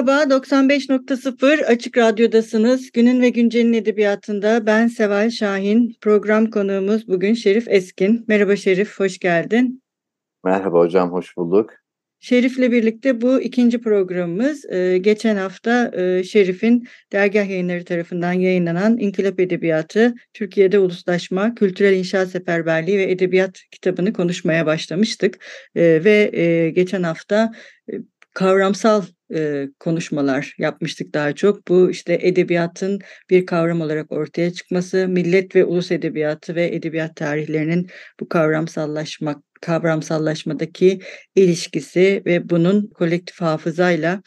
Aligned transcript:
Merhaba, 0.00 0.34
95.0 0.34 1.64
Açık 1.64 1.98
Radyo'dasınız. 1.98 2.92
Günün 2.92 3.20
ve 3.20 3.28
Güncel'in 3.28 3.72
edebiyatında 3.72 4.66
ben 4.66 4.86
Seval 4.86 5.30
Şahin. 5.30 5.96
Program 6.00 6.46
konuğumuz 6.46 7.08
bugün 7.08 7.34
Şerif 7.34 7.68
Eskin. 7.68 8.24
Merhaba 8.28 8.56
Şerif, 8.56 9.00
hoş 9.00 9.18
geldin. 9.18 9.82
Merhaba 10.44 10.78
hocam, 10.78 11.12
hoş 11.12 11.36
bulduk. 11.36 11.70
Şerif'le 12.20 12.58
birlikte 12.58 13.20
bu 13.20 13.40
ikinci 13.40 13.80
programımız. 13.80 14.64
Ee, 14.64 14.98
geçen 14.98 15.36
hafta 15.36 15.90
e, 15.94 16.24
Şerif'in 16.24 16.88
dergah 17.12 17.48
yayınları 17.48 17.84
tarafından 17.84 18.32
yayınlanan 18.32 18.98
İnkılap 18.98 19.40
Edebiyatı, 19.40 20.14
Türkiye'de 20.34 20.78
Uluslaşma, 20.78 21.54
Kültürel 21.54 21.92
İnşa 21.92 22.26
Seferberliği 22.26 22.98
ve 22.98 23.10
Edebiyat 23.10 23.60
kitabını 23.70 24.12
konuşmaya 24.12 24.66
başlamıştık. 24.66 25.44
Ee, 25.74 26.00
ve 26.04 26.30
e, 26.32 26.70
geçen 26.70 27.02
hafta 27.02 27.52
e, 27.92 27.94
kavramsal 28.34 29.02
e, 29.34 29.68
konuşmalar 29.78 30.54
yapmıştık 30.58 31.14
daha 31.14 31.34
çok. 31.34 31.68
Bu 31.68 31.90
işte 31.90 32.18
edebiyatın 32.22 33.00
bir 33.30 33.46
kavram 33.46 33.80
olarak 33.80 34.12
ortaya 34.12 34.52
çıkması, 34.52 35.08
millet 35.08 35.56
ve 35.56 35.64
ulus 35.64 35.90
edebiyatı 35.92 36.54
ve 36.54 36.74
edebiyat 36.74 37.16
tarihlerinin 37.16 37.86
bu 38.20 38.28
kavramsallaşmak 38.28 39.38
kavramsallaşmadaki 39.60 41.00
ilişkisi 41.36 42.22
ve 42.26 42.50
bunun 42.50 42.86
kolektif 42.86 43.40
hafızayla 43.40 44.22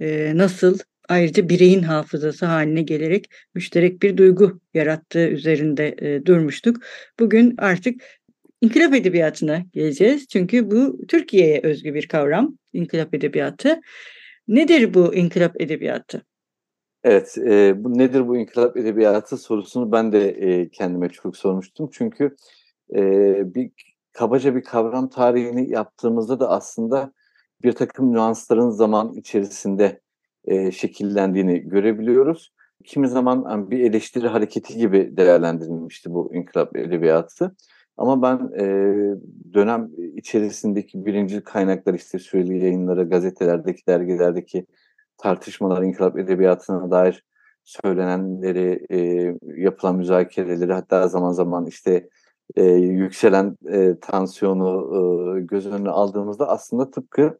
e, 0.00 0.32
nasıl 0.34 0.78
ayrıca 1.08 1.48
bireyin 1.48 1.82
hafızası 1.82 2.46
haline 2.46 2.82
gelerek 2.82 3.26
müşterek 3.54 4.02
bir 4.02 4.16
duygu 4.16 4.60
yarattığı 4.74 5.28
üzerinde 5.28 5.94
e, 5.98 6.26
durmuştuk. 6.26 6.76
Bugün 7.20 7.54
artık 7.58 8.02
İnkılap 8.60 8.94
edebiyatına 8.94 9.62
geleceğiz. 9.72 10.26
Çünkü 10.28 10.70
bu 10.70 11.06
Türkiye'ye 11.08 11.60
özgü 11.62 11.94
bir 11.94 12.08
kavram, 12.08 12.58
inkılap 12.72 13.14
edebiyatı. 13.14 13.80
Nedir 14.48 14.94
bu 14.94 15.14
inkılap 15.14 15.60
edebiyatı? 15.60 16.22
Evet, 17.04 17.38
e, 17.38 17.84
bu 17.84 17.98
nedir 17.98 18.28
bu 18.28 18.36
inkılap 18.36 18.76
edebiyatı 18.76 19.36
sorusunu 19.36 19.92
ben 19.92 20.12
de 20.12 20.28
e, 20.28 20.70
kendime 20.70 21.08
çok 21.08 21.36
sormuştum. 21.36 21.90
Çünkü 21.92 22.36
e, 22.94 23.00
bir 23.54 23.70
kabaca 24.12 24.56
bir 24.56 24.62
kavram 24.62 25.08
tarihini 25.08 25.70
yaptığımızda 25.70 26.40
da 26.40 26.50
aslında 26.50 27.12
bir 27.62 27.72
takım 27.72 28.12
nüansların 28.12 28.70
zaman 28.70 29.12
içerisinde 29.14 30.00
e, 30.44 30.70
şekillendiğini 30.70 31.60
görebiliyoruz. 31.60 32.52
Kimi 32.84 33.08
zaman 33.08 33.70
bir 33.70 33.80
eleştiri 33.80 34.28
hareketi 34.28 34.76
gibi 34.76 35.16
değerlendirilmişti 35.16 36.10
bu 36.10 36.34
inkılap 36.34 36.76
edebiyatı. 36.76 37.56
Ama 37.98 38.22
ben 38.22 38.60
e, 38.60 38.64
dönem 39.54 39.90
içerisindeki 40.16 41.06
birinci 41.06 41.40
kaynaklar 41.40 41.94
işte 41.94 42.18
süreli 42.18 42.64
yayınlara, 42.64 43.02
gazetelerdeki, 43.02 43.86
dergilerdeki 43.86 44.66
tartışmalar, 45.18 45.82
inkılap 45.82 46.18
edebiyatına 46.18 46.90
dair 46.90 47.24
söylenenleri, 47.64 48.86
e, 48.90 48.98
yapılan 49.62 49.96
müzakereleri 49.96 50.72
hatta 50.72 51.08
zaman 51.08 51.32
zaman 51.32 51.66
işte 51.66 52.08
e, 52.56 52.64
yükselen 52.74 53.56
e, 53.72 53.94
tansiyonu 54.00 55.38
e, 55.38 55.40
göz 55.40 55.66
önüne 55.66 55.90
aldığımızda 55.90 56.48
aslında 56.48 56.90
tıpkı 56.90 57.38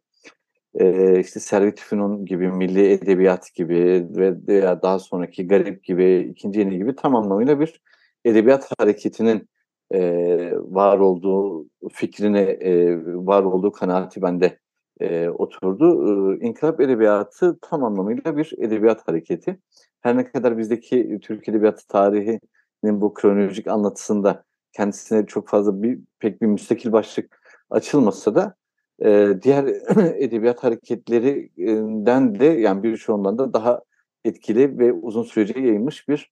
e, 0.75 1.19
işte 1.19 1.39
Servet 1.39 1.79
Fünun 1.79 2.25
gibi, 2.25 2.47
Milli 2.47 2.91
Edebiyat 2.91 3.53
gibi 3.55 4.07
ve 4.09 4.35
veya 4.47 4.81
daha 4.81 4.99
sonraki 4.99 5.47
Garip 5.47 5.83
gibi, 5.83 6.29
ikinci 6.31 6.59
yeni 6.59 6.77
gibi 6.77 6.95
tam 6.95 7.15
anlamıyla 7.15 7.59
bir 7.59 7.81
edebiyat 8.25 8.69
hareketinin 8.79 9.49
e, 9.93 10.51
var 10.55 10.99
olduğu 10.99 11.67
fikrine 11.91 12.41
e, 12.41 12.97
var 13.05 13.43
olduğu 13.43 13.71
kanaati 13.71 14.21
bende 14.21 14.59
e, 14.99 15.29
oturdu. 15.29 16.07
E, 16.33 16.39
İnkılap 16.45 16.81
edebiyatı 16.81 17.57
tam 17.61 17.83
anlamıyla 17.83 18.37
bir 18.37 18.53
edebiyat 18.57 19.07
hareketi. 19.07 19.59
Her 20.01 20.17
ne 20.17 20.31
kadar 20.31 20.57
bizdeki 20.57 21.19
Türk 21.21 21.49
edebiyatı 21.49 21.87
tarihinin 21.87 23.01
bu 23.01 23.13
kronolojik 23.13 23.67
anlatısında 23.67 24.43
kendisine 24.73 25.25
çok 25.25 25.47
fazla 25.47 25.83
bir 25.83 25.99
pek 26.19 26.41
bir 26.41 26.47
müstakil 26.47 26.91
başlık 26.91 27.41
açılmasa 27.69 28.35
da 28.35 28.55
e, 29.03 29.33
diğer 29.41 29.65
edebiyat 30.15 30.63
hareketlerinden 30.63 32.39
de 32.39 32.45
yani 32.45 32.83
birçoğundan 32.83 33.37
da 33.37 33.53
daha 33.53 33.81
etkili 34.25 34.79
ve 34.79 34.93
uzun 34.93 35.23
sürece 35.23 35.59
yayılmış 35.59 36.09
bir 36.09 36.31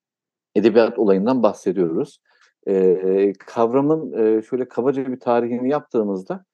edebiyat 0.56 1.00
olayından 1.00 1.44
bahsediyoruz 1.44 2.20
e, 2.68 3.34
kavramın 3.34 4.14
e, 4.14 4.42
şöyle 4.42 4.68
kabaca 4.68 5.08
bir 5.08 5.20
tarihini 5.20 5.70
yaptığımızda 5.70 6.46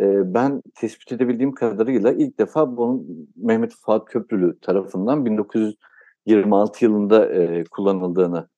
e, 0.00 0.34
ben 0.34 0.62
tespit 0.74 1.12
edebildiğim 1.12 1.54
kadarıyla 1.54 2.12
ilk 2.12 2.38
defa 2.38 2.76
bunun 2.76 3.28
Mehmet 3.36 3.74
Fuat 3.74 4.04
Köprülü 4.04 4.58
tarafından 4.60 5.24
1926 5.24 6.84
yılında 6.84 7.32
e, 7.32 7.64
kullanıldığını 7.64 8.48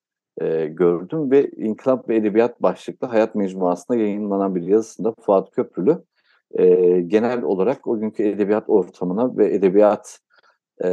e, 0.40 0.66
gördüm 0.66 1.30
ve 1.30 1.50
İnkılap 1.50 2.08
ve 2.08 2.16
Edebiyat 2.16 2.62
başlıklı 2.62 3.06
Hayat 3.06 3.34
Mecmuası'nda 3.34 3.98
yayınlanan 3.98 4.54
bir 4.54 4.62
yazısında 4.62 5.14
Fuat 5.20 5.50
Köprülü 5.50 5.98
e, 6.58 6.66
genel 7.00 7.42
olarak 7.42 7.86
o 7.86 7.98
günkü 7.98 8.22
edebiyat 8.22 8.64
ortamına 8.68 9.36
ve 9.36 9.54
edebiyat 9.54 10.18
e, 10.84 10.88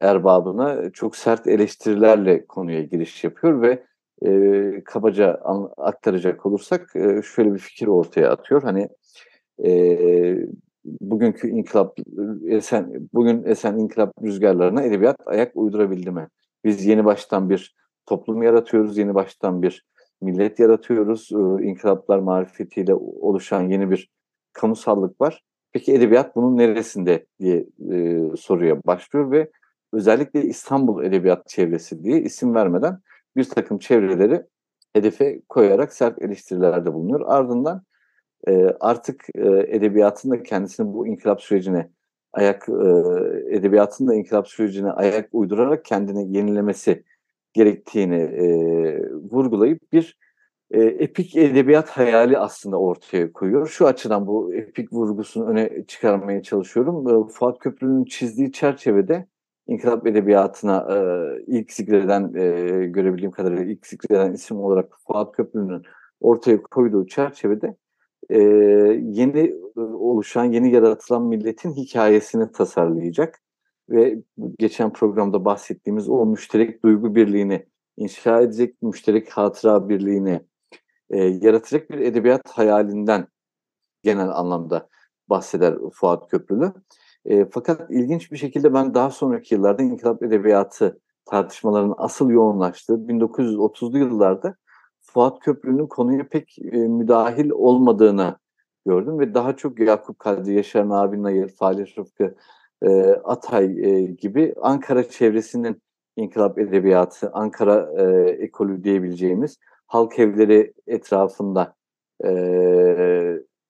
erbabına 0.00 0.90
çok 0.90 1.16
sert 1.16 1.46
eleştirilerle 1.46 2.46
konuya 2.46 2.82
giriş 2.82 3.24
yapıyor 3.24 3.62
ve 3.62 3.89
e, 4.26 4.82
kabaca 4.84 5.40
aktaracak 5.76 6.46
olursak 6.46 6.96
e, 6.96 7.22
şöyle 7.22 7.54
bir 7.54 7.58
fikir 7.58 7.86
ortaya 7.86 8.30
atıyor. 8.30 8.62
Hani 8.62 8.88
e, 9.64 10.48
bugünkü 10.84 11.48
inkılap 11.48 11.98
esen 12.48 13.08
bugün 13.12 13.44
esen 13.44 13.78
inkılap 13.78 14.12
rüzgarlarına 14.22 14.82
edebiyat 14.82 15.16
ayak 15.26 15.52
uydurabildi 15.54 16.10
mi? 16.10 16.28
Biz 16.64 16.86
yeni 16.86 17.04
baştan 17.04 17.50
bir 17.50 17.74
toplum 18.06 18.42
yaratıyoruz, 18.42 18.98
yeni 18.98 19.14
baştan 19.14 19.62
bir 19.62 19.86
millet 20.20 20.58
yaratıyoruz. 20.58 21.28
E, 21.32 21.64
inkılaplar 21.64 22.18
marifetiyle 22.18 22.94
oluşan 22.94 23.68
yeni 23.68 23.90
bir 23.90 24.10
kamusallık 24.52 25.20
var. 25.20 25.42
Peki 25.72 25.94
edebiyat 25.94 26.36
bunun 26.36 26.56
neresinde 26.56 27.26
diye 27.40 27.66
e, 27.92 28.20
soruya 28.36 28.82
başlıyor 28.86 29.30
ve 29.30 29.50
özellikle 29.92 30.42
İstanbul 30.42 31.04
Edebiyat 31.04 31.48
Çevresi 31.48 32.04
diye 32.04 32.22
isim 32.22 32.54
vermeden 32.54 33.00
bir 33.36 33.44
takım 33.44 33.78
çevreleri 33.78 34.42
hedefe 34.92 35.40
koyarak 35.48 35.92
sert 35.92 36.22
eleştirilerde 36.22 36.94
bulunuyor. 36.94 37.20
Ardından 37.26 37.82
e, 38.48 38.66
artık 38.80 39.24
e, 39.34 39.48
edebiyatın 39.48 40.30
da 40.30 40.42
kendisini 40.42 40.92
bu 40.92 41.06
inkılap 41.06 41.42
sürecine 41.42 41.90
ayak 42.32 42.68
e, 42.68 43.56
edebiyatın 43.56 44.08
da 44.08 44.14
inkılap 44.14 44.48
sürecine 44.48 44.90
ayak 44.90 45.28
uydurarak 45.32 45.84
kendini 45.84 46.36
yenilemesi 46.36 47.04
gerektiğini 47.52 48.16
e, 48.16 48.46
vurgulayıp 49.08 49.92
bir 49.92 50.18
e, 50.70 50.82
epik 50.82 51.36
edebiyat 51.36 51.90
hayali 51.90 52.38
aslında 52.38 52.76
ortaya 52.76 53.32
koyuyor. 53.32 53.68
Şu 53.68 53.86
açıdan 53.86 54.26
bu 54.26 54.54
epik 54.54 54.92
vurgusunu 54.92 55.46
öne 55.46 55.84
çıkarmaya 55.88 56.42
çalışıyorum. 56.42 57.08
E, 57.08 57.32
Fuat 57.32 57.58
Köprülü'nün 57.58 58.04
çizdiği 58.04 58.52
çerçevede 58.52 59.26
İnkılap 59.70 60.06
Edebiyatı'na 60.06 60.86
e, 60.94 60.98
ilk 61.46 61.72
zikreden, 61.72 62.34
e, 62.34 62.86
görebildiğim 62.86 63.30
kadarıyla 63.30 63.64
ilk 63.64 63.86
zikreden 63.86 64.32
isim 64.32 64.56
olarak 64.56 64.98
Fuat 65.06 65.32
Köprülü'nün 65.32 65.82
ortaya 66.20 66.62
koyduğu 66.62 67.06
çerçevede 67.06 67.76
e, 68.30 68.38
yeni 69.02 69.54
oluşan, 69.76 70.44
yeni 70.44 70.72
yaratılan 70.72 71.22
milletin 71.22 71.72
hikayesini 71.74 72.52
tasarlayacak 72.52 73.40
ve 73.90 74.22
geçen 74.58 74.92
programda 74.92 75.44
bahsettiğimiz 75.44 76.08
o 76.08 76.26
müşterek 76.26 76.84
duygu 76.84 77.14
birliğini 77.14 77.66
inşa 77.96 78.40
edecek, 78.40 78.82
müşterek 78.82 79.30
hatıra 79.30 79.88
birliğini 79.88 80.40
e, 81.10 81.24
yaratacak 81.24 81.90
bir 81.90 81.98
edebiyat 81.98 82.50
hayalinden 82.50 83.26
genel 84.02 84.28
anlamda 84.28 84.88
bahseder 85.28 85.74
Fuat 85.92 86.30
Köprülü. 86.30 86.72
E, 87.24 87.44
fakat 87.50 87.90
ilginç 87.90 88.32
bir 88.32 88.36
şekilde 88.36 88.74
ben 88.74 88.94
daha 88.94 89.10
sonraki 89.10 89.54
yıllarda 89.54 89.82
inkılap 89.82 90.22
edebiyatı 90.22 91.00
tartışmalarının 91.24 91.94
asıl 91.98 92.30
yoğunlaştığı 92.30 92.92
1930'lu 92.92 93.98
yıllarda 93.98 94.56
Fuat 95.00 95.40
Köprülü'nün 95.40 95.86
konuya 95.86 96.28
pek 96.28 96.58
e, 96.58 96.76
müdahil 96.76 97.50
olmadığını 97.50 98.36
gördüm 98.86 99.18
ve 99.18 99.34
daha 99.34 99.56
çok 99.56 99.80
Yakup 99.80 100.18
Kadri, 100.18 100.54
Yaşar 100.54 100.88
Nabi 100.88 101.22
Nayır, 101.22 101.48
Falih 101.48 101.98
Rıfkı, 101.98 102.34
e, 102.82 102.88
Atay 103.10 103.64
e, 103.64 104.02
gibi 104.02 104.54
Ankara 104.62 105.08
çevresinin 105.08 105.82
inkılap 106.16 106.58
edebiyatı, 106.58 107.30
Ankara 107.32 108.02
e, 108.02 108.30
ekolü 108.30 108.84
diyebileceğimiz 108.84 109.58
halk 109.86 110.18
evleri 110.18 110.72
etrafında 110.86 111.74
e, 112.24 112.28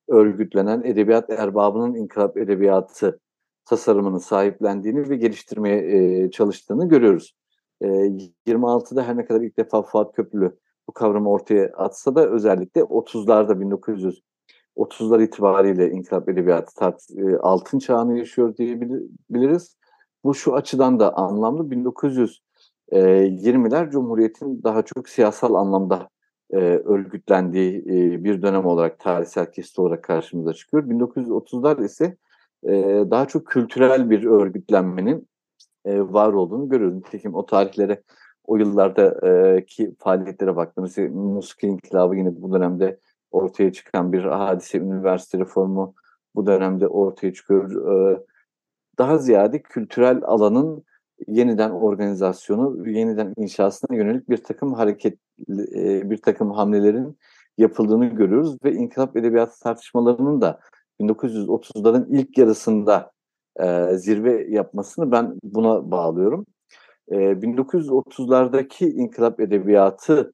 örgütlenen 0.09 0.83
edebiyat 0.83 1.31
erbabının 1.31 1.95
inkılap 1.95 2.37
edebiyatı 2.37 3.21
tasarımını 3.71 4.21
sahiplendiğini 4.21 5.11
ve 5.11 5.17
geliştirmeye 5.17 5.79
e, 5.79 6.31
çalıştığını 6.31 6.89
görüyoruz. 6.89 7.35
E, 7.81 7.87
26'da 8.47 9.03
her 9.03 9.17
ne 9.17 9.25
kadar 9.25 9.41
ilk 9.41 9.59
defa 9.59 9.83
Fuat 9.83 10.17
Köprülü 10.17 10.59
bu 10.89 10.93
kavramı 10.93 11.31
ortaya 11.31 11.71
atsa 11.77 12.15
da 12.15 12.29
özellikle 12.29 12.81
30'larda 12.81 13.61
1930'lar 14.77 15.23
itibariyle 15.23 15.91
inkılap 15.91 16.29
edebiyatı 16.29 16.75
tart, 16.75 17.03
e, 17.17 17.37
altın 17.37 17.79
çağını 17.79 18.19
yaşıyor 18.19 18.57
diyebiliriz. 18.57 19.77
Bu 20.25 20.35
şu 20.35 20.55
açıdan 20.55 21.01
da 21.01 21.17
anlamlı. 21.17 21.71
1920'ler 21.71 23.91
Cumhuriyet'in 23.91 24.63
daha 24.63 24.83
çok 24.83 25.09
siyasal 25.09 25.55
anlamda 25.55 26.09
e, 26.51 26.57
örgütlendiği 26.61 27.79
e, 27.79 28.25
bir 28.25 28.43
dönem 28.43 28.67
olarak 28.67 28.99
tarihsel 28.99 29.53
kesit 29.53 29.79
olarak 29.79 30.05
karşımıza 30.05 30.53
çıkıyor. 30.53 30.85
1930'lar 30.85 31.85
ise 31.85 32.17
daha 33.11 33.27
çok 33.27 33.47
kültürel 33.47 34.11
bir 34.11 34.25
örgütlenmenin 34.25 35.29
var 35.87 36.33
olduğunu 36.33 36.69
görüyoruz. 36.69 36.97
Nitekim 36.97 37.35
o 37.35 37.47
tarihlere, 37.47 38.03
o 38.45 38.57
yıllardaki 38.57 39.67
ki 39.67 39.95
faaliyetlere 39.99 40.57
baktığımız 40.57 40.99
Muski 40.99 41.67
İnkılabı 41.67 42.17
yine 42.17 42.43
bu 42.43 42.53
dönemde 42.53 42.99
ortaya 43.31 43.73
çıkan 43.73 44.13
bir 44.13 44.25
hadise, 44.25 44.79
üniversite 44.79 45.39
reformu 45.39 45.95
bu 46.35 46.47
dönemde 46.47 46.89
ortaya 46.89 47.33
çıkıyor. 47.33 47.71
Daha 48.99 49.19
ziyade 49.19 49.63
kültürel 49.63 50.21
alanın 50.25 50.85
yeniden 51.27 51.71
organizasyonu, 51.71 52.89
yeniden 52.89 53.35
inşasına 53.37 53.97
yönelik 53.97 54.31
bir 54.31 54.45
takım 54.45 54.75
hareket, 54.75 55.19
bir 56.11 56.17
takım 56.17 56.51
hamlelerin 56.51 57.19
yapıldığını 57.59 58.07
görüyoruz 58.07 58.57
ve 58.65 58.73
inkılap 58.73 59.17
edebiyatı 59.17 59.61
tartışmalarının 59.61 60.41
da 60.41 60.61
1930'ların 61.01 62.07
ilk 62.11 62.39
yarısında 62.39 63.11
e, 63.61 63.97
zirve 63.97 64.47
yapmasını 64.51 65.13
ben 65.13 65.39
buna 65.43 65.91
bağlıyorum. 65.91 66.47
E, 67.09 67.17
1930'lardaki 67.17 68.93
inkılap 68.93 69.41
edebiyatı 69.41 70.33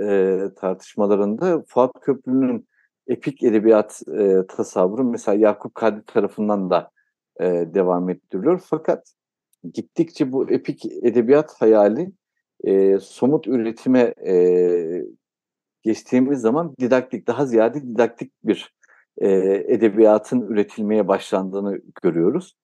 e, 0.00 0.38
tartışmalarında 0.56 1.62
Fuat 1.68 2.00
Köprülü'nün 2.00 2.68
epik 3.06 3.42
edebiyat 3.42 4.02
e, 4.18 4.46
tasavvuru 4.48 5.04
mesela 5.04 5.38
Yakup 5.38 5.74
Kadri 5.74 6.04
tarafından 6.04 6.70
da 6.70 6.90
e, 7.40 7.44
devam 7.74 8.10
ettiriliyor. 8.10 8.62
Fakat 8.64 9.12
gittikçe 9.74 10.32
bu 10.32 10.50
epik 10.50 10.86
edebiyat 10.86 11.54
hayali 11.60 12.12
e, 12.64 12.98
somut 12.98 13.46
üretime 13.46 14.14
e, 14.26 14.34
geçtiğimiz 15.82 16.40
zaman 16.40 16.74
didaktik, 16.80 17.26
daha 17.26 17.46
ziyade 17.46 17.82
didaktik 17.82 18.32
bir 18.44 18.77
e, 19.20 19.30
edebiyatın 19.68 20.40
üretilmeye 20.40 21.08
başlandığını 21.08 21.80
görüyoruz. 22.02 22.56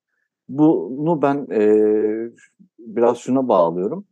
Bunu 0.49 1.23
ben 1.23 1.47
e, 1.53 1.61
biraz 2.79 3.19
şuna 3.19 3.49
bağlıyorum. 3.49 4.07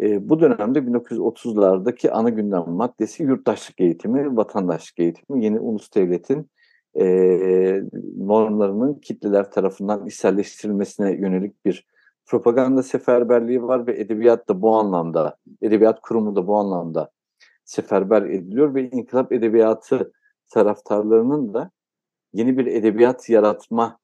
E, 0.00 0.28
bu 0.28 0.40
dönemde 0.40 0.78
1930'lardaki 0.78 2.10
ana 2.10 2.28
gündem 2.28 2.64
maddesi 2.68 3.22
yurttaşlık 3.22 3.80
eğitimi, 3.80 4.36
vatandaşlık 4.36 4.98
eğitimi, 4.98 5.44
yeni 5.44 5.60
ulus 5.60 5.94
devletin 5.94 6.50
e, 7.00 7.06
normlarının 8.16 8.94
kitleler 8.94 9.50
tarafından 9.50 10.06
içselleştirilmesine 10.06 11.12
yönelik 11.12 11.64
bir 11.64 11.86
propaganda 12.26 12.82
seferberliği 12.82 13.62
var 13.62 13.86
ve 13.86 14.00
edebiyat 14.00 14.48
da 14.48 14.62
bu 14.62 14.76
anlamda, 14.76 15.36
edebiyat 15.62 16.00
kurumu 16.00 16.36
da 16.36 16.46
bu 16.46 16.56
anlamda 16.56 17.10
seferber 17.64 18.22
ediliyor 18.22 18.74
ve 18.74 18.90
inkılap 18.90 19.32
edebiyatı 19.32 20.12
taraftarlarının 20.50 21.54
da 21.54 21.70
yeni 22.36 22.58
bir 22.58 22.66
edebiyat 22.66 23.28
yaratma 23.28 23.98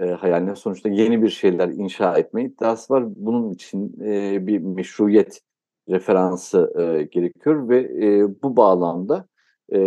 e, 0.00 0.04
hayaline 0.06 0.56
sonuçta 0.56 0.88
yeni 0.88 1.22
bir 1.22 1.28
şeyler 1.28 1.68
inşa 1.68 2.18
etme 2.18 2.44
iddiası 2.44 2.94
var. 2.94 3.04
Bunun 3.16 3.50
için 3.50 4.00
e, 4.04 4.46
bir 4.46 4.58
meşruiyet 4.58 5.40
referansı 5.88 6.72
e, 6.78 7.02
gerekiyor 7.02 7.68
ve 7.68 7.78
e, 7.80 8.28
bu 8.42 8.56
bağlamda 8.56 9.26
e, 9.68 9.78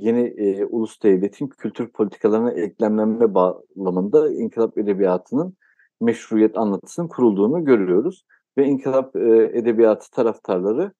yeni 0.00 0.20
e, 0.20 0.64
ulus 0.64 1.02
devletin 1.02 1.48
kültür 1.48 1.88
politikalarına 1.88 2.52
eklemlenme 2.52 3.34
bağlamında 3.34 4.32
inkılap 4.32 4.78
edebiyatının 4.78 5.56
meşruiyet 6.00 6.58
anlatısının 6.58 7.08
kurulduğunu 7.08 7.64
görüyoruz. 7.64 8.24
Ve 8.58 8.66
inkılap 8.66 9.16
e, 9.16 9.50
edebiyatı 9.54 10.10
taraftarları 10.10 10.92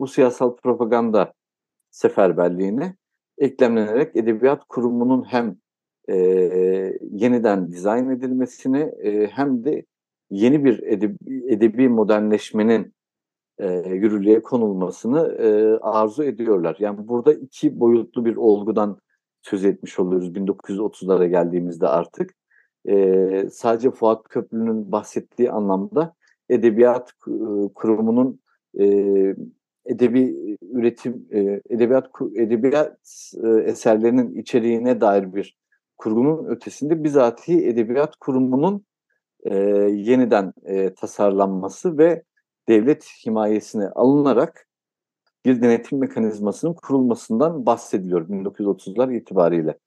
bu 0.00 0.06
siyasal 0.06 0.56
propaganda 0.56 1.32
seferberliğine 1.90 2.96
eklemlenerek 3.38 4.16
edebiyat 4.16 4.64
kurumunun 4.68 5.24
hem 5.28 5.56
e, 6.08 6.16
yeniden 7.10 7.68
dizayn 7.68 8.10
edilmesini 8.10 8.78
e, 8.78 9.26
hem 9.26 9.64
de 9.64 9.84
yeni 10.30 10.64
bir 10.64 10.82
edebi, 10.82 11.44
edebi 11.48 11.88
modernleşmenin 11.88 12.94
e, 13.58 13.88
yürürlüğe 13.88 14.42
konulmasını 14.42 15.36
e, 15.38 15.78
arzu 15.80 16.24
ediyorlar. 16.24 16.76
Yani 16.78 17.08
burada 17.08 17.32
iki 17.32 17.80
boyutlu 17.80 18.24
bir 18.24 18.36
olgudan 18.36 18.98
söz 19.42 19.64
etmiş 19.64 19.98
oluyoruz 19.98 20.28
1930'lara 20.28 21.26
geldiğimizde 21.26 21.88
artık. 21.88 22.34
E, 22.88 23.48
sadece 23.50 23.90
Fuat 23.90 24.28
Köprülü'nün 24.28 24.92
bahsettiği 24.92 25.50
anlamda 25.50 26.14
edebiyat 26.48 27.12
kurumunun 27.74 28.40
e, 28.80 28.84
edebi 29.86 30.56
üretim, 30.72 31.26
e, 31.32 31.60
edebiyat 31.70 32.10
edebiyat 32.34 32.98
e, 33.44 33.48
eserlerinin 33.48 34.34
içeriğine 34.34 35.00
dair 35.00 35.34
bir 35.34 35.56
kurgunun 35.98 36.46
ötesinde 36.46 37.04
bizatihi 37.04 37.66
edebiyat 37.66 38.16
kurumunun 38.16 38.86
e, 39.44 39.54
yeniden 39.92 40.52
e, 40.64 40.94
tasarlanması 40.94 41.98
ve 41.98 42.22
devlet 42.68 43.04
himayesine 43.26 43.88
alınarak 43.88 44.68
bir 45.44 45.62
denetim 45.62 45.98
mekanizmasının 45.98 46.74
kurulmasından 46.74 47.66
bahsediliyor 47.66 48.28
1930'lar 48.28 49.16
itibariyle. 49.16 49.78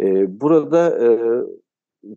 E, 0.00 0.40
burada 0.40 1.06
e, 1.06 1.18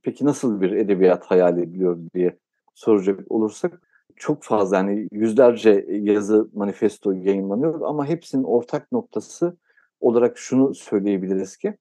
peki 0.04 0.26
nasıl 0.26 0.62
bir 0.62 0.72
edebiyat 0.72 1.26
hayal 1.26 1.58
ediliyor 1.58 1.98
diye 2.14 2.38
soracak 2.74 3.32
olursak 3.32 3.82
çok 4.16 4.44
fazla 4.44 4.78
yani 4.78 5.08
yüzlerce 5.12 5.86
yazı 5.90 6.50
manifesto 6.54 7.12
yayınlanıyor 7.12 7.82
ama 7.82 8.06
hepsinin 8.06 8.44
ortak 8.44 8.92
noktası 8.92 9.58
olarak 10.00 10.38
şunu 10.38 10.76
söyleyebiliriz 10.76 11.58
ki 11.58 11.78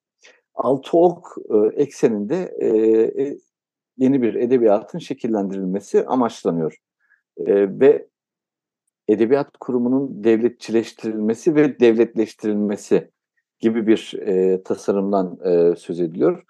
altı 0.54 0.98
ok 0.98 1.36
e, 1.50 1.82
ekseninde 1.82 2.54
e, 2.58 2.68
e, 3.22 3.38
yeni 3.96 4.22
bir 4.22 4.34
edebiyatın 4.34 4.98
şekillendirilmesi 4.98 6.06
amaçlanıyor. 6.06 6.78
E, 7.36 7.80
ve 7.80 8.08
edebiyat 9.08 9.56
kurumunun 9.60 10.24
devletçileştirilmesi 10.24 11.54
ve 11.54 11.80
devletleştirilmesi 11.80 13.10
gibi 13.60 13.86
bir 13.86 14.14
e, 14.26 14.62
tasarımdan 14.62 15.38
e, 15.44 15.76
söz 15.76 16.00
ediliyor. 16.00 16.44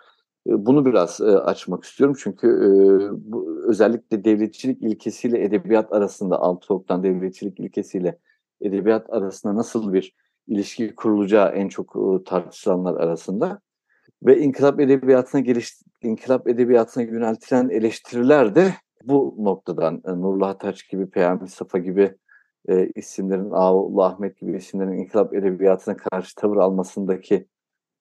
E, 0.47 0.67
bunu 0.67 0.87
biraz 0.87 1.21
e, 1.21 1.25
açmak 1.25 1.85
istiyorum 1.85 2.17
çünkü 2.23 2.47
e, 2.47 2.71
bu, 3.33 3.65
özellikle 3.69 4.25
devletçilik 4.25 4.83
ilkesiyle 4.83 5.45
edebiyat 5.45 5.93
arasında, 5.93 6.41
altı 6.41 6.75
oktan 6.75 7.03
devletçilik 7.03 7.61
ilkesiyle 7.61 8.19
edebiyat 8.61 9.13
arasında 9.13 9.57
nasıl 9.57 9.93
bir 9.93 10.15
ilişki 10.47 10.95
kurulacağı 10.95 11.49
en 11.49 11.69
çok 11.69 11.97
e, 11.97 12.25
tartışılanlar 12.25 12.95
arasında 12.95 13.61
ve 14.27 14.39
inkılap 14.39 14.81
edebiyatına 14.81 15.41
geliş, 15.41 15.73
inkılap 16.03 16.49
edebiyatına 16.49 17.05
yöneltilen 17.05 17.69
eleştiriler 17.69 18.55
de 18.55 18.75
bu 19.05 19.37
noktadan 19.39 20.03
e, 20.07 20.11
Nurullah 20.11 20.59
Taç 20.59 20.89
gibi, 20.89 21.11
Peyami 21.11 21.49
Safa 21.49 21.79
gibi 21.79 22.15
e, 22.69 22.89
isimlerin, 22.95 23.51
Ağoğlu 23.51 24.03
Ahmet 24.03 24.41
gibi 24.41 24.57
isimlerin 24.57 24.93
inkılap 24.93 25.35
edebiyatına 25.35 25.97
karşı 25.97 26.35
tavır 26.35 26.57
almasındaki 26.57 27.47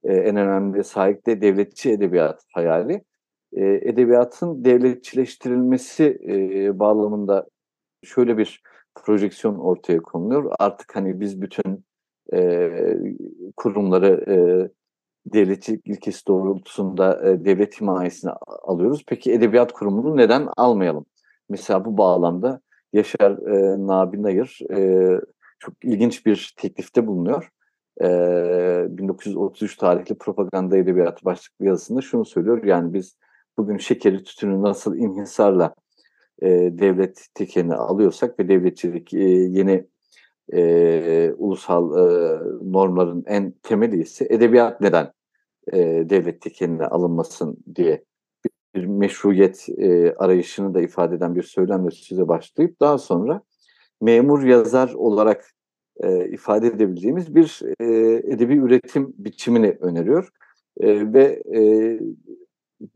e, 0.04 0.14
en 0.14 0.36
önemli 0.36 0.84
sahip 0.84 1.26
de 1.26 1.42
devletçi 1.42 1.92
edebiyat 1.92 2.44
hayali. 2.54 3.04
E, 3.54 3.66
edebiyatın 3.66 4.66
devletçileştirilmesi 4.66 6.20
e, 6.28 6.80
bağlamında 6.80 7.48
şöyle 8.04 8.38
bir 8.38 8.62
projeksiyon 8.96 9.56
ortaya 9.56 10.00
konuluyor. 10.00 10.52
Artık 10.60 10.96
hani 10.96 11.20
biz 11.20 11.42
bütün 11.42 11.86
e, 12.34 12.70
kurumları 13.58 14.26
e, 14.28 14.36
devletçilik 15.26 15.88
ilkesi 15.88 16.28
doğrultusunda 16.28 17.30
e, 17.30 17.46
devlet 17.46 17.82
himayesine 17.82 18.32
alıyoruz. 18.64 19.04
Peki 19.08 19.34
edebiyat 19.34 19.72
kurumunu 19.72 20.18
neden 20.18 20.48
almayalım? 20.58 21.06
Mesela 21.50 21.86
bu 21.86 21.98
bağlamda 21.98 22.62
Yaşar 22.94 23.32
e, 23.32 23.88
Nabi 23.88 24.24
Nayır 24.24 24.60
e, 24.74 25.20
çok 25.60 25.74
ilginç 25.84 26.26
bir 26.26 26.54
teklifte 26.58 27.08
bulunuyor. 27.08 27.50
e, 28.02 28.08
1933 28.98 29.78
tarihli 29.78 30.18
propaganda 30.18 30.78
edebiyatı 30.78 31.26
başlıklı 31.26 31.66
yazısında 31.66 32.02
şunu 32.02 32.26
söylüyor. 32.26 32.64
Yani 32.64 32.94
biz 32.94 33.18
bugün 33.58 33.78
şekeri 33.78 34.24
tütünü 34.24 34.62
nasıl 34.62 34.96
inhisarla 34.96 35.76
e, 36.42 36.48
devlet 36.80 37.28
tekelini 37.34 37.76
alıyorsak 37.76 38.40
ve 38.40 38.48
devletçilik 38.50 39.14
e, 39.14 39.24
yeni 39.28 39.88
e, 40.54 41.34
ulusal 41.38 41.92
e, 41.98 42.40
normların 42.62 43.24
en 43.28 43.54
temeli 43.64 44.02
ise 44.02 44.28
edebiyat 44.30 44.82
neden 44.82 45.14
e, 45.74 45.80
devlet 46.10 46.42
tekeline 46.42 46.86
alınmasın 46.86 47.58
diye 47.76 48.04
bir 48.76 48.86
meşruiyet 48.86 49.70
e, 49.78 50.14
arayışını 50.14 50.74
da 50.74 50.82
ifade 50.82 51.16
eden 51.16 51.36
bir 51.36 51.44
söylemle 51.44 51.92
söze 51.92 52.28
başlayıp 52.28 52.80
daha 52.80 52.98
sonra 52.98 53.42
memur 54.02 54.44
yazar 54.44 54.94
olarak 54.94 55.46
e, 56.04 56.30
ifade 56.30 56.68
edebileceğimiz 56.68 57.36
bir 57.36 57.62
e, 57.80 57.86
edebi 58.34 58.56
üretim 58.56 59.14
biçimini 59.18 59.78
öneriyor. 59.82 60.30
E, 60.80 61.14
ve 61.14 61.44
e, 61.56 61.62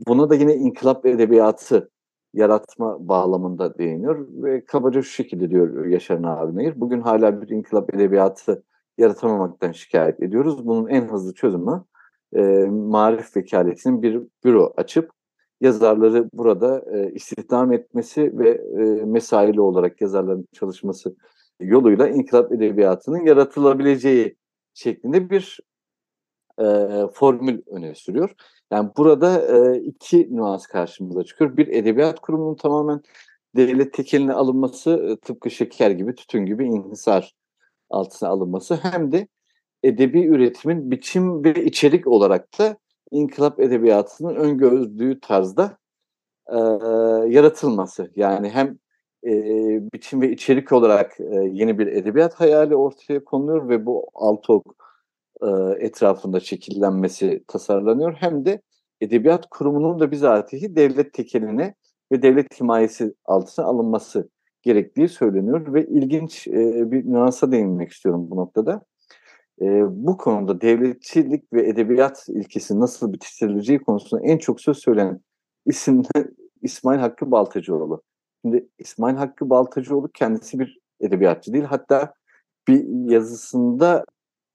buna 0.07 0.29
da 0.29 0.35
yine 0.35 0.55
inkılap 0.55 1.05
edebiyatı 1.05 1.89
yaratma 2.35 3.07
bağlamında 3.07 3.77
değiniyor 3.77 4.27
ve 4.29 4.65
kabaca 4.65 5.01
şu 5.01 5.11
şekilde 5.11 5.49
diyor 5.49 5.85
Yaşar 5.85 6.21
Navinayır. 6.21 6.79
Bugün 6.79 7.01
hala 7.01 7.41
bir 7.41 7.49
inkılap 7.49 7.93
edebiyatı 7.95 8.63
yaratamamaktan 8.97 9.71
şikayet 9.71 10.23
ediyoruz. 10.23 10.67
Bunun 10.67 10.87
en 10.87 11.07
hızlı 11.07 11.33
çözümü 11.33 11.83
e, 12.35 12.41
Marif 12.69 13.37
Vekaleti'nin 13.37 14.01
bir 14.01 14.21
büro 14.43 14.73
açıp 14.77 15.11
yazarları 15.61 16.29
burada 16.33 16.83
e, 16.93 17.11
istihdam 17.11 17.73
etmesi 17.73 18.39
ve 18.39 18.49
e, 18.49 19.05
mesaili 19.05 19.61
olarak 19.61 20.01
yazarların 20.01 20.47
çalışması 20.53 21.15
yoluyla 21.59 22.07
inkılap 22.07 22.51
edebiyatının 22.51 23.25
yaratılabileceği 23.25 24.37
şeklinde 24.73 25.29
bir 25.29 25.59
e, 26.59 26.65
formül 27.13 27.61
öne 27.67 27.95
sürüyor. 27.95 28.35
Yani 28.71 28.89
burada 28.97 29.41
e, 29.41 29.79
iki 29.79 30.35
nüans 30.35 30.67
karşımıza 30.67 31.23
çıkıyor. 31.23 31.57
Bir 31.57 31.67
edebiyat 31.67 32.19
kurumunun 32.19 32.55
tamamen 32.55 33.01
devlet 33.55 33.93
tekeline 33.93 34.33
alınması 34.33 35.17
tıpkı 35.21 35.51
şeker 35.51 35.91
gibi, 35.91 36.15
tütün 36.15 36.45
gibi 36.45 36.65
inhisar 36.65 37.35
altına 37.89 38.29
alınması 38.29 38.75
hem 38.75 39.11
de 39.11 39.27
edebi 39.83 40.25
üretimin 40.25 40.91
biçim 40.91 41.43
ve 41.43 41.65
içerik 41.65 42.07
olarak 42.07 42.59
da 42.59 42.77
inkılap 43.11 43.59
edebiyatının 43.59 44.35
öngördüğü 44.35 45.19
tarzda 45.19 45.77
e, 46.49 46.57
yaratılması. 47.29 48.11
Yani 48.15 48.49
hem 48.49 48.77
e, 49.25 49.31
biçim 49.93 50.21
ve 50.21 50.31
içerik 50.31 50.71
olarak 50.71 51.19
e, 51.19 51.35
yeni 51.51 51.79
bir 51.79 51.87
edebiyat 51.87 52.33
hayali 52.33 52.75
ortaya 52.75 53.23
konuluyor 53.23 53.69
ve 53.69 53.85
bu 53.85 54.07
Altok 54.13 54.74
e, 55.41 55.47
etrafında 55.85 56.39
şekillenmesi 56.39 57.43
tasarlanıyor. 57.47 58.13
Hem 58.13 58.45
de 58.45 58.61
edebiyat 59.01 59.49
kurumunun 59.49 59.99
da 59.99 60.11
bizatihi 60.11 60.75
devlet 60.75 61.13
tekeline 61.13 61.75
ve 62.11 62.21
devlet 62.21 62.59
himayesi 62.59 63.13
altına 63.25 63.65
alınması 63.65 64.29
gerektiği 64.61 65.09
söyleniyor 65.09 65.73
ve 65.73 65.85
ilginç 65.85 66.47
e, 66.47 66.91
bir 66.91 67.05
nüansa 67.05 67.51
değinmek 67.51 67.91
istiyorum 67.91 68.27
bu 68.31 68.35
noktada. 68.35 68.81
E, 69.61 69.65
bu 69.89 70.17
konuda 70.17 70.61
devletçilik 70.61 71.53
ve 71.53 71.69
edebiyat 71.69 72.25
ilkesi 72.29 72.79
nasıl 72.79 73.13
bitiştirileceği 73.13 73.79
konusunda 73.79 74.23
en 74.23 74.37
çok 74.37 74.61
söz 74.61 74.77
söylenen 74.77 75.21
isim 75.65 76.01
İsmail 76.61 76.99
Hakkı 76.99 77.31
Baltacıoğlu. 77.31 78.01
Şimdi 78.41 78.69
İsmail 78.79 79.15
Hakkı 79.15 79.49
Baltacıoğlu 79.49 80.11
kendisi 80.11 80.59
bir 80.59 80.79
edebiyatçı 80.99 81.53
değil. 81.53 81.63
Hatta 81.63 82.13
bir 82.67 83.11
yazısında 83.11 84.05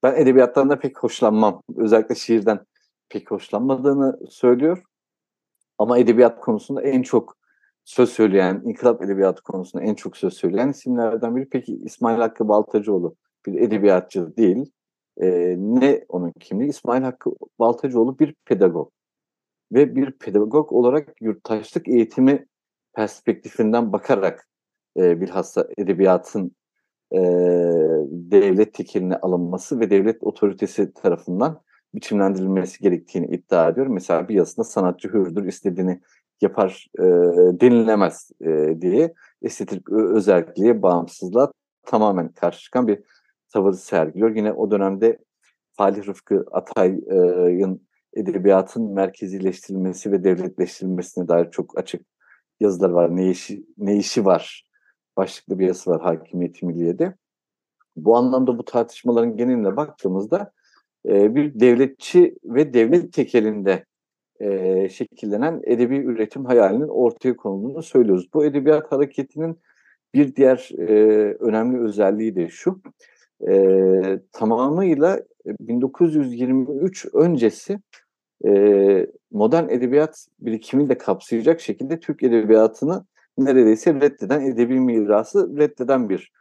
ben 0.02 0.14
edebiyattan 0.14 0.71
da 0.71 0.78
pek 0.78 0.99
hoşlanmam. 0.99 1.62
Özellikle 1.76 2.14
şiirden 2.14 2.66
pek 3.09 3.30
hoşlanmadığını 3.30 4.19
söylüyor. 4.30 4.83
Ama 5.78 5.99
edebiyat 5.99 6.40
konusunda 6.40 6.83
en 6.83 7.02
çok 7.02 7.37
söz 7.85 8.11
söyleyen, 8.11 8.62
inkılap 8.64 9.02
edebiyatı 9.02 9.42
konusunda 9.42 9.85
en 9.85 9.95
çok 9.95 10.16
söz 10.16 10.35
söyleyen 10.35 10.69
isimlerden 10.69 11.37
biri. 11.37 11.49
Peki 11.49 11.80
İsmail 11.85 12.19
Hakkı 12.19 12.49
Baltacıoğlu 12.49 13.16
bir 13.47 13.61
edebiyatçı 13.61 14.37
değil. 14.37 14.73
Ee, 15.23 15.57
ne 15.59 16.04
onun 16.09 16.33
kimliği? 16.33 16.69
İsmail 16.69 17.02
Hakkı 17.02 17.30
Baltacıoğlu 17.59 18.19
bir 18.19 18.35
pedagog. 18.45 18.90
Ve 19.73 19.97
bir 19.97 20.12
pedagog 20.12 20.73
olarak 20.73 21.23
yurttaşlık 21.23 21.88
eğitimi 21.88 22.47
perspektifinden 22.95 23.92
bakarak 23.92 24.49
e, 24.97 25.21
bilhassa 25.21 25.69
edebiyatın 25.78 26.52
e, 27.12 27.21
devlet 28.11 28.75
tekeline 28.75 29.17
alınması 29.17 29.81
ve 29.81 29.90
devlet 29.90 30.23
otoritesi 30.23 30.93
tarafından 30.95 31.61
biçimlendirilmesi 31.95 32.79
gerektiğini 32.79 33.26
iddia 33.26 33.69
ediyor. 33.69 33.87
Mesela 33.87 34.29
bir 34.29 34.35
yazısında 34.35 34.64
sanatçı 34.64 35.09
hürdür, 35.09 35.45
istediğini 35.45 36.00
yapar 36.40 36.87
e, 36.99 37.02
denilemez 37.61 38.31
e, 38.40 38.81
diye 38.81 39.14
estetik 39.43 39.90
özelliğe, 39.90 40.83
bağımsızlığa 40.83 41.52
tamamen 41.87 42.29
karşı 42.29 42.61
çıkan 42.61 42.88
bir 42.88 42.99
tavır 43.52 43.73
sergiliyor. 43.73 44.37
Yine 44.37 44.52
o 44.52 44.71
dönemde 44.71 45.19
Falih 45.73 46.07
Rıfkı 46.07 46.45
Atay'ın 46.52 47.81
edebiyatın 48.14 48.93
merkezileştirilmesi 48.93 50.12
ve 50.12 50.25
devletleştirilmesine 50.25 51.29
dair 51.29 51.50
çok 51.50 51.79
açık 51.79 52.07
yazılar 52.61 52.90
var. 52.90 53.17
Ne 53.17 53.31
işi, 53.31 53.67
ne 53.79 53.97
işi 53.97 54.25
var 54.25 54.70
başlıklı 55.17 55.59
bir 55.59 55.67
yazısı 55.67 55.90
var 55.90 56.02
Hakimiyeti 56.02 56.67
Milliye'de. 56.67 57.14
Bu 57.97 58.17
anlamda 58.17 58.59
bu 58.59 58.64
tartışmaların 58.64 59.37
geneline 59.37 59.76
baktığımızda 59.76 60.52
e, 61.09 61.35
bir 61.35 61.61
devletçi 61.61 62.37
ve 62.45 62.75
devlet 62.75 63.12
tekelinde 63.12 63.85
e, 64.40 64.88
şekillenen 64.88 65.61
edebi 65.64 65.97
üretim 65.97 66.45
hayalinin 66.45 66.88
ortaya 66.88 67.37
konulduğunu 67.37 67.83
söylüyoruz. 67.83 68.29
Bu 68.35 68.45
edebiyat 68.45 68.93
hareketinin 68.93 69.59
bir 70.14 70.37
diğer 70.37 70.71
e, 70.79 70.95
önemli 71.40 71.81
özelliği 71.81 72.37
de 72.37 72.49
şu, 72.49 72.81
e, 73.49 74.21
tamamıyla 74.33 75.21
1923 75.61 77.07
öncesi 77.14 77.79
e, 78.47 79.07
modern 79.31 79.69
edebiyat 79.69 80.26
birikimini 80.40 80.88
de 80.88 80.99
kapsayacak 80.99 81.61
şekilde 81.61 82.00
Türk 82.00 82.23
edebiyatını 82.23 83.05
neredeyse 83.39 83.95
reddeden, 83.95 84.41
edebi 84.41 84.81
mirası 84.81 85.57
reddeden 85.59 86.09
bir 86.09 86.33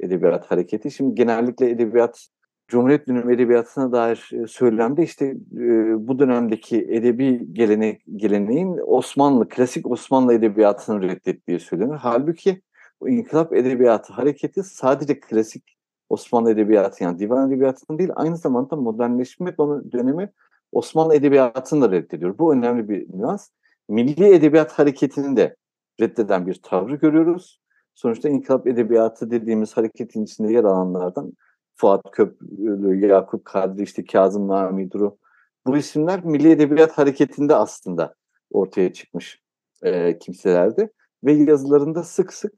edebiyat 0.00 0.50
hareketi. 0.50 0.90
Şimdi 0.90 1.14
genellikle 1.14 1.70
edebiyat, 1.70 2.28
Cumhuriyet 2.68 3.08
dönemi 3.08 3.34
edebiyatına 3.34 3.92
dair 3.92 4.30
e, 4.32 4.46
söylemde 4.46 5.02
işte 5.02 5.26
e, 5.56 6.08
bu 6.08 6.18
dönemdeki 6.18 6.76
edebi 6.90 7.52
gelenek, 7.52 8.02
geleneğin 8.16 8.78
Osmanlı, 8.86 9.48
klasik 9.48 9.90
Osmanlı 9.90 10.34
edebiyatını 10.34 11.02
reddettiği 11.02 11.60
söylenir. 11.60 11.94
Halbuki 11.94 12.62
o 13.00 13.08
inkılap 13.08 13.52
edebiyatı 13.52 14.12
hareketi 14.12 14.62
sadece 14.62 15.20
klasik 15.20 15.78
Osmanlı 16.08 16.50
edebiyatı 16.50 17.04
yani 17.04 17.18
divan 17.18 17.48
edebiyatının 17.48 17.98
değil 17.98 18.10
aynı 18.14 18.36
zamanda 18.36 18.76
modernleşme 18.76 19.56
dönemi 19.92 20.32
Osmanlı 20.72 21.14
edebiyatını 21.14 21.80
da 21.80 21.90
reddediyor. 21.90 22.38
Bu 22.38 22.52
önemli 22.52 22.88
bir 22.88 23.06
nüans. 23.18 23.48
Milli 23.88 24.34
edebiyat 24.34 24.72
hareketini 24.72 25.36
de 25.36 25.56
reddeden 26.00 26.46
bir 26.46 26.54
tavrı 26.54 26.96
görüyoruz. 26.96 27.60
Sonuçta 27.94 28.28
inkılap 28.28 28.66
edebiyatı 28.66 29.30
dediğimiz 29.30 29.76
hareketin 29.76 30.24
içinde 30.24 30.52
yer 30.52 30.64
alanlardan 30.64 31.32
Fuat 31.74 32.02
Köprülü, 32.12 33.06
Yakup 33.06 33.44
Kadri, 33.44 33.82
işte 33.82 34.04
Kazım 34.04 34.48
Nami 34.48 34.90
Duru 34.90 35.18
bu 35.66 35.76
isimler 35.76 36.24
Milli 36.24 36.50
Edebiyat 36.50 36.98
Hareketi'nde 36.98 37.54
aslında 37.54 38.14
ortaya 38.50 38.92
çıkmış 38.92 39.42
e, 39.82 40.18
kimselerdi. 40.18 40.90
Ve 41.24 41.32
yazılarında 41.32 42.02
sık 42.02 42.32
sık 42.32 42.52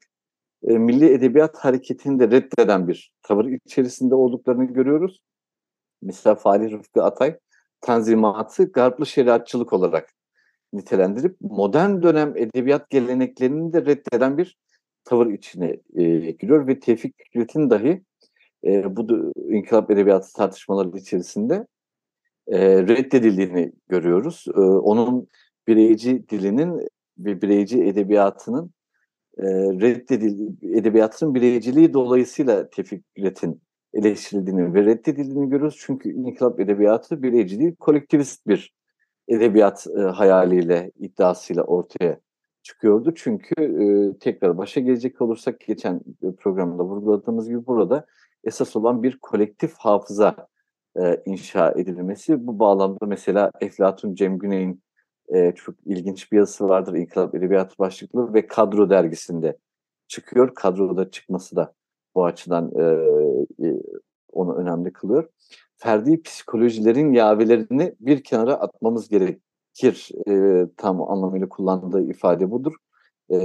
e, 0.62 0.78
Milli 0.78 1.12
Edebiyat 1.12 1.58
Hareketi'ni 1.58 2.20
de 2.20 2.30
reddeden 2.30 2.88
bir 2.88 3.12
tavır 3.22 3.44
içerisinde 3.44 4.14
olduklarını 4.14 4.64
görüyoruz. 4.64 5.20
Mesela 6.02 6.34
Fahri 6.34 6.70
Rıfkı 6.70 7.04
Atay 7.04 7.38
tanzimatı 7.80 8.72
garplı 8.72 9.06
şeriatçılık 9.06 9.72
olarak 9.72 10.14
nitelendirip 10.72 11.36
modern 11.40 12.02
dönem 12.02 12.36
edebiyat 12.36 12.90
geleneklerini 12.90 13.72
de 13.72 13.86
reddeden 13.86 14.38
bir 14.38 14.58
tavır 15.04 15.26
içine 15.26 15.76
e, 15.94 16.30
giriyor 16.30 16.66
ve 16.66 16.80
Tevfik 16.80 17.14
Fikret'in 17.18 17.70
dahi 17.70 18.02
e, 18.64 18.96
bu 18.96 19.32
inkılap 19.36 19.90
edebiyatı 19.90 20.32
tartışmaları 20.32 20.98
içerisinde 20.98 21.66
e, 22.46 22.82
reddedildiğini 22.82 23.72
görüyoruz. 23.88 24.44
E, 24.56 24.60
onun 24.60 25.28
bireyci 25.68 26.28
dilinin 26.28 26.88
ve 27.18 27.42
bireyci 27.42 27.84
edebiyatının 27.84 28.70
e, 29.38 29.46
reddedildiği, 29.52 30.78
edebiyatın 30.78 31.34
bireyciliği 31.34 31.92
dolayısıyla 31.94 32.70
Tevfik 32.70 33.04
Fikret'in 33.14 33.62
eleştirildiğini 33.94 34.74
ve 34.74 34.84
reddedildiğini 34.84 35.50
görüyoruz. 35.50 35.78
Çünkü 35.80 36.12
inkılap 36.12 36.60
edebiyatı 36.60 37.22
bireyci 37.22 37.60
değil, 37.60 37.76
kolektivist 37.76 38.46
bir 38.46 38.72
edebiyat 39.30 39.86
e, 39.96 40.00
hayaliyle, 40.00 40.90
iddiasıyla 40.98 41.62
ortaya 41.62 42.20
çıkıyordu. 42.62 43.14
Çünkü 43.14 43.54
e, 43.62 44.18
tekrar 44.18 44.58
başa 44.58 44.80
gelecek 44.80 45.22
olursak 45.22 45.60
geçen 45.60 46.00
programda 46.38 46.84
vurguladığımız 46.84 47.48
gibi 47.48 47.66
burada 47.66 48.06
esas 48.44 48.76
olan 48.76 49.02
bir 49.02 49.18
kolektif 49.18 49.74
hafıza 49.78 50.36
e, 51.00 51.22
inşa 51.26 51.70
edilmesi. 51.70 52.46
Bu 52.46 52.58
bağlamda 52.58 53.06
mesela 53.06 53.50
Eflatun 53.60 54.14
Cem 54.14 54.38
Güney'in 54.38 54.82
e, 55.28 55.52
çok 55.52 55.74
ilginç 55.86 56.32
bir 56.32 56.36
yazısı 56.36 56.68
vardır 56.68 56.94
İnkılap 56.94 57.34
Edebiyatı 57.34 57.78
başlıklı 57.78 58.34
ve 58.34 58.46
Kadro 58.46 58.90
dergisinde 58.90 59.56
çıkıyor. 60.08 60.54
Kadroda 60.54 61.10
çıkması 61.10 61.56
da 61.56 61.72
bu 62.14 62.24
açıdan 62.24 62.70
e, 62.78 62.82
e, 63.66 63.68
onu 64.32 64.54
önemli 64.54 64.92
kılıyor. 64.92 65.28
Ferdi 65.76 66.22
psikolojilerin 66.22 67.12
yavelerini 67.12 67.94
bir 68.00 68.24
kenara 68.24 68.54
atmamız 68.54 69.08
gerekir. 69.08 70.10
E, 70.28 70.66
tam 70.76 71.02
anlamıyla 71.02 71.48
kullandığı 71.48 72.02
ifade 72.02 72.50
budur. 72.50 72.74
E, 73.30 73.36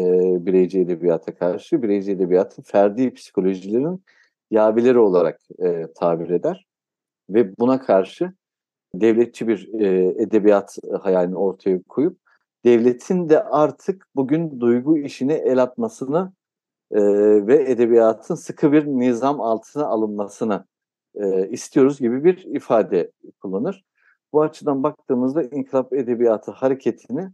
bireyci 0.45 0.79
edebiyata 0.79 1.35
karşı. 1.35 1.81
Bireyci 1.83 2.11
edebiyatı 2.11 2.61
ferdi 2.61 3.13
psikolojilerin 3.13 4.03
yavileri 4.51 4.99
olarak 4.99 5.39
e, 5.59 5.87
tabir 5.95 6.29
eder. 6.29 6.65
Ve 7.29 7.57
buna 7.57 7.81
karşı 7.81 8.33
devletçi 8.95 9.47
bir 9.47 9.73
e, 9.79 10.07
edebiyat 10.23 10.77
hayalini 11.01 11.37
ortaya 11.37 11.83
koyup 11.89 12.17
devletin 12.65 13.29
de 13.29 13.43
artık 13.43 14.07
bugün 14.15 14.59
duygu 14.59 14.97
işine 14.97 15.33
el 15.33 15.63
atmasını 15.63 16.33
e, 16.91 17.01
ve 17.47 17.71
edebiyatın 17.71 18.35
sıkı 18.35 18.71
bir 18.71 18.85
nizam 18.85 19.41
altına 19.41 19.85
alınmasını 19.85 20.65
e, 21.15 21.49
istiyoruz 21.49 21.99
gibi 21.99 22.23
bir 22.23 22.37
ifade 22.37 23.11
kullanır. 23.41 23.85
Bu 24.33 24.41
açıdan 24.41 24.83
baktığımızda 24.83 25.43
inkılap 25.43 25.93
edebiyatı 25.93 26.51
hareketini 26.51 27.29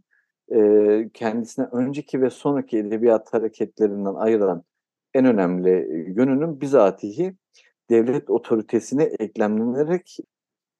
e, 0.54 1.10
kendisine 1.14 1.66
önceki 1.72 2.22
ve 2.22 2.30
sonraki 2.30 2.78
edebiyat 2.78 3.34
hareketlerinden 3.34 4.14
ayıran 4.14 4.64
en 5.14 5.24
önemli 5.24 5.70
yönünün 6.16 6.60
bizatihi 6.60 7.34
devlet 7.90 8.30
otoritesine 8.30 9.02
eklemlenerek 9.02 10.16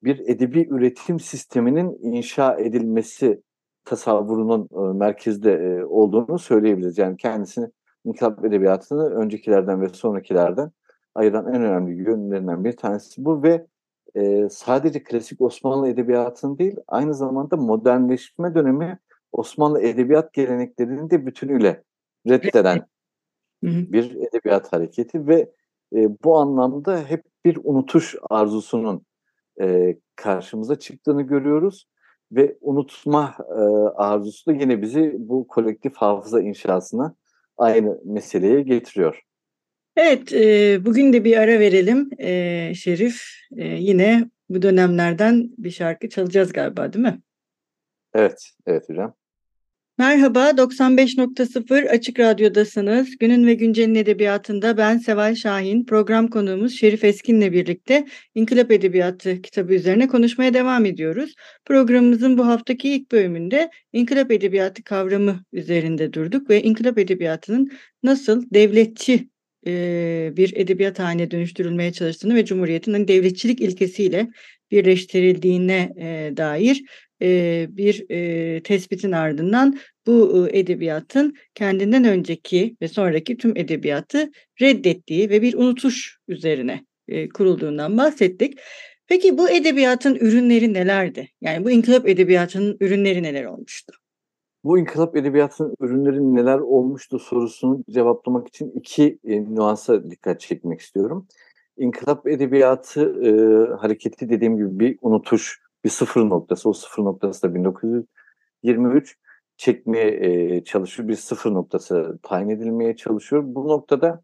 bir 0.02 0.18
edebi 0.18 0.68
üretim 0.70 1.20
sisteminin 1.20 1.98
inşa 2.02 2.54
edilmesi 2.54 3.42
tasavvurunun 3.84 4.68
e, 4.72 4.98
merkezde 4.98 5.52
e, 5.52 5.84
olduğunu 5.84 6.38
söyleyebiliriz. 6.38 6.98
Yani 6.98 7.16
kendisini 7.16 7.66
inkılap 8.04 8.44
edebiyatını 8.44 9.10
öncekilerden 9.10 9.80
ve 9.80 9.88
sonrakilerden 9.88 10.70
ayıran 11.14 11.54
en 11.54 11.62
önemli 11.62 12.08
yönlerinden 12.08 12.64
bir 12.64 12.76
tanesi 12.76 13.24
bu 13.24 13.42
ve 13.42 13.66
e, 14.14 14.48
sadece 14.48 15.02
klasik 15.02 15.40
Osmanlı 15.40 15.88
edebiyatının 15.88 16.58
değil 16.58 16.76
aynı 16.88 17.14
zamanda 17.14 17.56
modernleşme 17.56 18.54
dönemi 18.54 18.98
Osmanlı 19.32 19.82
edebiyat 19.82 20.32
geleneklerini 20.32 21.10
de 21.10 21.26
bütünüyle 21.26 21.82
reddeden 22.28 22.86
bir 23.62 24.16
edebiyat 24.16 24.72
hareketi 24.72 25.26
ve 25.26 25.52
e, 25.92 26.22
bu 26.24 26.38
anlamda 26.38 26.98
hep 26.98 27.24
bir 27.44 27.58
unutuş 27.64 28.16
arzusunun 28.30 29.06
e, 29.60 29.96
karşımıza 30.16 30.78
çıktığını 30.78 31.22
görüyoruz 31.22 31.88
ve 32.32 32.58
unutma 32.60 33.34
e, 33.48 33.62
arzusu 33.96 34.50
da 34.50 34.54
yine 34.54 34.82
bizi 34.82 35.14
bu 35.18 35.46
kolektif 35.46 35.96
hafıza 35.96 36.40
inşasına 36.40 37.14
aynı 37.56 38.00
meseleye 38.04 38.62
getiriyor. 38.62 39.22
Evet, 39.96 40.32
e, 40.32 40.78
bugün 40.84 41.12
de 41.12 41.24
bir 41.24 41.36
ara 41.36 41.58
verelim 41.58 42.10
e, 42.18 42.72
Şerif. 42.74 43.22
E, 43.56 43.64
yine 43.66 44.30
bu 44.48 44.62
dönemlerden 44.62 45.50
bir 45.58 45.70
şarkı 45.70 46.08
çalacağız 46.08 46.52
galiba 46.52 46.92
değil 46.92 47.04
mi? 47.04 47.20
Evet, 48.14 48.50
evet 48.66 48.88
hocam. 48.88 49.14
Merhaba, 49.98 50.50
95.0 50.50 51.88
Açık 51.88 52.20
Radyo'dasınız. 52.20 53.18
Günün 53.18 53.46
ve 53.46 53.54
Güncel'in 53.54 53.94
edebiyatında 53.94 54.76
ben 54.76 54.98
Seval 54.98 55.34
Şahin, 55.34 55.84
program 55.84 56.28
konuğumuz 56.28 56.72
Şerif 56.72 57.04
Eskin'le 57.04 57.52
birlikte 57.52 58.06
İnkılap 58.34 58.70
Edebiyatı 58.70 59.42
kitabı 59.42 59.74
üzerine 59.74 60.08
konuşmaya 60.08 60.54
devam 60.54 60.84
ediyoruz. 60.84 61.34
Programımızın 61.64 62.38
bu 62.38 62.46
haftaki 62.46 62.88
ilk 62.88 63.12
bölümünde 63.12 63.70
İnkılap 63.92 64.30
Edebiyatı 64.30 64.84
kavramı 64.84 65.44
üzerinde 65.52 66.12
durduk 66.12 66.50
ve 66.50 66.62
İnkılap 66.62 66.98
Edebiyatı'nın 66.98 67.70
nasıl 68.02 68.44
devletçi 68.50 69.31
bir 70.36 70.56
edebiyat 70.56 70.98
haline 70.98 71.30
dönüştürülmeye 71.30 71.92
çalıştığını 71.92 72.34
ve 72.34 72.44
Cumhuriyet'in 72.44 72.92
hani 72.92 73.08
devletçilik 73.08 73.60
ilkesiyle 73.60 74.28
birleştirildiğine 74.70 75.92
dair 76.36 76.82
bir 77.76 78.06
tespitin 78.60 79.12
ardından 79.12 79.78
bu 80.06 80.48
edebiyatın 80.52 81.34
kendinden 81.54 82.04
önceki 82.04 82.76
ve 82.82 82.88
sonraki 82.88 83.36
tüm 83.36 83.56
edebiyatı 83.56 84.30
reddettiği 84.60 85.30
ve 85.30 85.42
bir 85.42 85.54
unutuş 85.54 86.16
üzerine 86.28 86.84
kurulduğundan 87.34 87.98
bahsettik. 87.98 88.58
Peki 89.06 89.38
bu 89.38 89.50
edebiyatın 89.50 90.14
ürünleri 90.14 90.74
nelerdi? 90.74 91.28
Yani 91.40 91.64
bu 91.64 91.70
inkılap 91.70 92.08
edebiyatının 92.08 92.76
ürünleri 92.80 93.22
neler 93.22 93.44
olmuştu? 93.44 93.92
Bu 94.64 94.78
inkılap 94.78 95.16
edebiyatının 95.16 95.74
ürünleri 95.80 96.34
neler 96.34 96.58
olmuştu 96.58 97.18
sorusunu 97.18 97.84
cevaplamak 97.90 98.48
için 98.48 98.70
iki 98.70 99.18
e, 99.24 99.44
nüansa 99.44 100.10
dikkat 100.10 100.40
çekmek 100.40 100.80
istiyorum. 100.80 101.26
İnkılap 101.76 102.26
edebiyatı 102.26 103.00
e, 103.24 103.30
hareketi 103.76 104.28
dediğim 104.28 104.56
gibi 104.56 104.78
bir 104.80 104.98
unutuş, 105.02 105.60
bir 105.84 105.90
sıfır 105.90 106.20
noktası. 106.20 106.68
O 106.68 106.72
sıfır 106.72 107.04
noktası 107.04 107.42
da 107.42 107.54
1923 107.54 109.18
çekmeye 109.56 110.10
e, 110.56 110.64
çalışıyor. 110.64 111.08
Bir 111.08 111.16
sıfır 111.16 111.54
noktası 111.54 112.18
tayin 112.22 112.48
edilmeye 112.48 112.96
çalışıyor. 112.96 113.42
Bu 113.46 113.68
noktada 113.68 114.22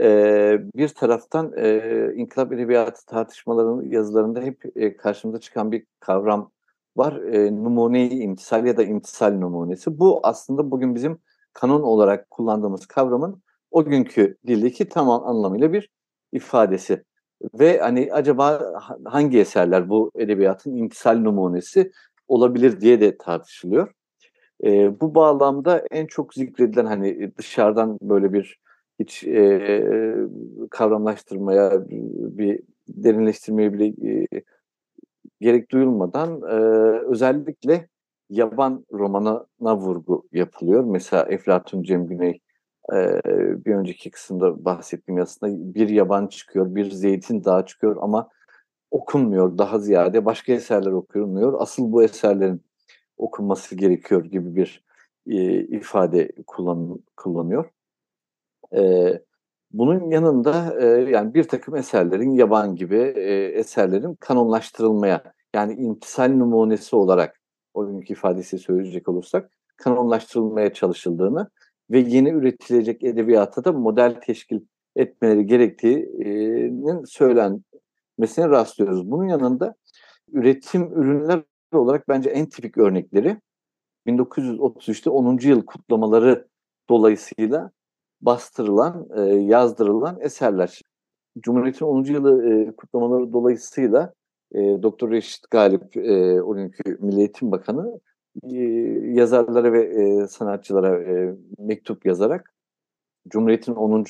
e, 0.00 0.58
bir 0.74 0.88
taraftan 0.88 1.52
e, 1.56 2.12
inkılap 2.14 2.52
edebiyatı 2.52 3.06
tartışmalarının 3.06 3.90
yazılarında 3.90 4.40
hep 4.40 4.62
e, 4.76 4.96
karşımıza 4.96 5.40
çıkan 5.40 5.72
bir 5.72 5.86
kavram 6.00 6.50
var. 6.96 7.16
E, 7.16 7.56
numune 7.56 8.10
imtisal 8.10 8.66
ya 8.66 8.76
da 8.76 8.82
imtisal 8.82 9.32
numunesi. 9.32 9.98
Bu 9.98 10.20
aslında 10.22 10.70
bugün 10.70 10.94
bizim 10.94 11.18
kanon 11.52 11.82
olarak 11.82 12.30
kullandığımız 12.30 12.86
kavramın 12.86 13.42
o 13.70 13.84
günkü 13.84 14.36
dildeki 14.46 14.88
tam 14.88 15.10
anlamıyla 15.10 15.72
bir 15.72 15.90
ifadesi. 16.32 17.04
Ve 17.54 17.78
hani 17.78 18.08
acaba 18.12 18.72
hangi 19.04 19.38
eserler 19.38 19.88
bu 19.88 20.10
edebiyatın 20.14 20.76
imtisal 20.76 21.16
numunesi 21.16 21.92
olabilir 22.28 22.80
diye 22.80 23.00
de 23.00 23.18
tartışılıyor. 23.18 23.92
E, 24.64 25.00
bu 25.00 25.14
bağlamda 25.14 25.82
en 25.90 26.06
çok 26.06 26.34
zikredilen 26.34 26.86
hani 26.86 27.36
dışarıdan 27.38 27.98
böyle 28.02 28.32
bir 28.32 28.58
hiç 29.00 29.24
e, 29.24 30.16
kavramlaştırmaya, 30.70 31.72
bir 32.38 32.60
derinleştirmeye 32.88 33.72
bile 33.72 33.86
e, 33.86 34.26
gerek 35.40 35.70
duyulmadan 35.70 36.42
e, 36.42 36.54
özellikle 37.06 37.88
yaban 38.30 38.86
romanına 38.92 39.76
vurgu 39.76 40.28
yapılıyor. 40.32 40.84
Mesela 40.84 41.26
Eflatun 41.28 41.82
Cem 41.82 42.06
Güney 42.06 42.40
e, 42.92 43.20
bir 43.64 43.74
önceki 43.74 44.10
kısımda 44.10 44.64
bahsettiğim 44.64 45.20
aslında 45.20 45.74
bir 45.74 45.88
yaban 45.88 46.26
çıkıyor, 46.26 46.74
bir 46.74 46.90
zeytin 46.90 47.44
dağı 47.44 47.66
çıkıyor 47.66 47.96
ama 48.00 48.28
okunmuyor 48.90 49.58
daha 49.58 49.78
ziyade 49.78 50.24
başka 50.24 50.52
eserler 50.52 50.92
okunmuyor. 50.92 51.60
Asıl 51.60 51.92
bu 51.92 52.02
eserlerin 52.02 52.62
okunması 53.16 53.76
gerekiyor 53.76 54.24
gibi 54.24 54.56
bir 54.56 54.84
e, 55.26 55.60
ifade 55.60 56.32
kullan, 56.46 56.98
kullanıyor. 57.16 57.70
E, 58.76 59.12
bunun 59.78 60.10
yanında 60.10 60.74
e, 60.80 60.86
yani 61.10 61.34
bir 61.34 61.44
takım 61.44 61.76
eserlerin 61.76 62.30
yaban 62.30 62.76
gibi 62.76 62.96
e, 63.16 63.44
eserlerin 63.44 64.14
kanonlaştırılmaya 64.14 65.32
yani 65.54 65.74
imtisal 65.74 66.28
numunesi 66.28 66.96
olarak 66.96 67.40
o 67.74 67.86
günkü 67.86 68.12
ifadesi 68.12 68.58
söyleyecek 68.58 69.08
olursak 69.08 69.50
kanonlaştırılmaya 69.76 70.72
çalışıldığını 70.72 71.50
ve 71.90 71.98
yeni 71.98 72.30
üretilecek 72.30 73.04
edebiyata 73.04 73.64
da 73.64 73.72
model 73.72 74.20
teşkil 74.20 74.60
etmeleri 74.96 75.46
gerektiğinin 75.46 77.04
söylenmesine 77.04 78.48
rastlıyoruz. 78.48 79.10
Bunun 79.10 79.28
yanında 79.28 79.74
üretim 80.32 80.82
ürünler 80.82 81.42
olarak 81.72 82.08
bence 82.08 82.30
en 82.30 82.46
tipik 82.46 82.78
örnekleri 82.78 83.36
1933'te 84.06 85.10
10. 85.10 85.38
yıl 85.42 85.66
kutlamaları 85.66 86.48
dolayısıyla 86.88 87.70
bastırılan, 88.20 89.08
e, 89.16 89.20
yazdırılan 89.22 90.20
eserler. 90.20 90.82
Cumhuriyet'in 91.40 91.86
10. 91.86 92.04
yılı 92.04 92.52
e, 92.52 92.76
kutlamaları 92.76 93.32
dolayısıyla 93.32 94.12
e, 94.52 94.58
Doktor 94.58 95.10
Reşit 95.10 95.50
Galip, 95.50 95.96
e, 95.96 96.42
o 96.42 96.54
günkü 96.54 96.98
Milli 97.00 97.18
Eğitim 97.18 97.52
Bakanı 97.52 98.00
e, 98.52 98.56
yazarlara 99.12 99.72
ve 99.72 99.84
e, 99.84 100.26
sanatçılara 100.28 101.02
e, 101.02 101.34
mektup 101.58 102.06
yazarak 102.06 102.54
Cumhuriyet'in 103.28 103.74
10. 103.74 104.04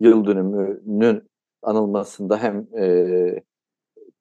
yıl 0.00 0.24
dönümünün 0.24 1.22
anılmasında 1.62 2.38
hem 2.38 2.66
e, 2.78 3.42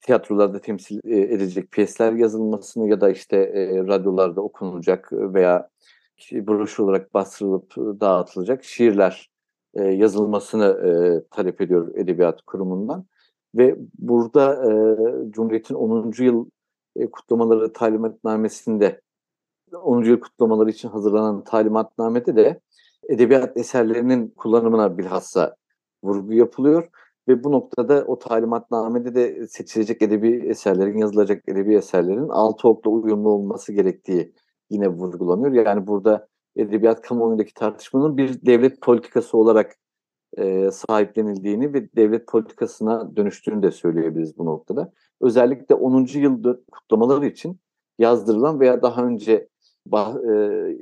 tiyatrolarda 0.02 0.62
temsil 0.62 1.00
edecek 1.06 1.72
piyesler 1.72 2.14
yazılmasını 2.14 2.90
ya 2.90 3.02
da 3.02 3.10
işte 3.10 3.38
e, 3.38 3.78
radyolarda 3.78 4.42
okunacak 4.42 5.10
veya 5.12 5.70
broşür 6.32 6.84
olarak 6.84 7.14
bastırılıp 7.14 7.76
dağıtılacak 7.78 8.64
şiirler 8.64 9.30
e, 9.74 9.84
yazılmasını 9.84 10.66
e, 10.66 10.90
talep 11.32 11.62
ediyor 11.62 11.96
Edebiyat 11.96 12.42
Kurumu'ndan. 12.42 13.06
ve 13.56 13.76
burada 14.00 14.54
e, 14.54 14.72
Cumhuriyet'in 15.32 15.76
10. 15.76 16.12
yıl 16.24 16.46
e, 16.96 17.12
kutlamaları 17.12 17.74
talimatnamesinde 17.74 19.02
10. 19.82 20.04
yıl 20.04 20.20
kutlamaları 20.20 20.70
için 20.70 20.90
hazırlanan 20.90 21.44
talimatnamede 21.44 22.36
de 22.36 22.60
edebiyat 23.10 23.58
eserlerinin 23.58 24.34
kullanımına 24.38 24.98
bilhassa 24.98 25.56
vurgu 26.04 26.34
yapılıyor 26.34 26.90
ve 27.28 27.44
bu 27.44 27.52
noktada 27.52 28.04
o 28.08 28.20
talimatnamede 28.20 29.16
de 29.16 29.48
seçilecek 29.48 30.02
edebi 30.02 30.48
eserlerin, 30.50 30.98
yazılacak 30.98 31.50
edebi 31.50 31.76
eserlerin 31.76 32.30
altı 32.30 32.70
okla 32.70 32.92
uyumlu 32.92 33.30
olması 33.30 33.74
gerektiği 33.74 34.34
yine 34.70 34.88
vurgulanıyor. 34.88 35.66
Yani 35.66 35.88
burada 35.88 36.28
edebiyat 36.56 37.02
kamuoyundaki 37.02 37.54
tartışmanın 37.54 38.18
bir 38.18 38.46
devlet 38.46 38.82
politikası 38.82 39.38
olarak 39.38 39.76
e, 40.38 40.72
sahiplenildiğini 40.72 41.74
ve 41.74 41.90
devlet 41.96 42.28
politikasına 42.28 43.16
dönüştüğünü 43.16 43.64
de 43.64 43.72
söyleyebiliriz 43.72 44.38
bu 44.38 44.46
noktada. 44.46 44.92
Özellikle 45.22 45.76
10. 45.76 46.06
yıl 46.14 46.56
kutlamaları 46.72 47.26
için 47.26 47.60
yazdırılan 48.00 48.60
veya 48.60 48.82
daha 48.82 49.04
önce 49.06 49.48
bah, 49.86 50.16
e, 50.16 50.32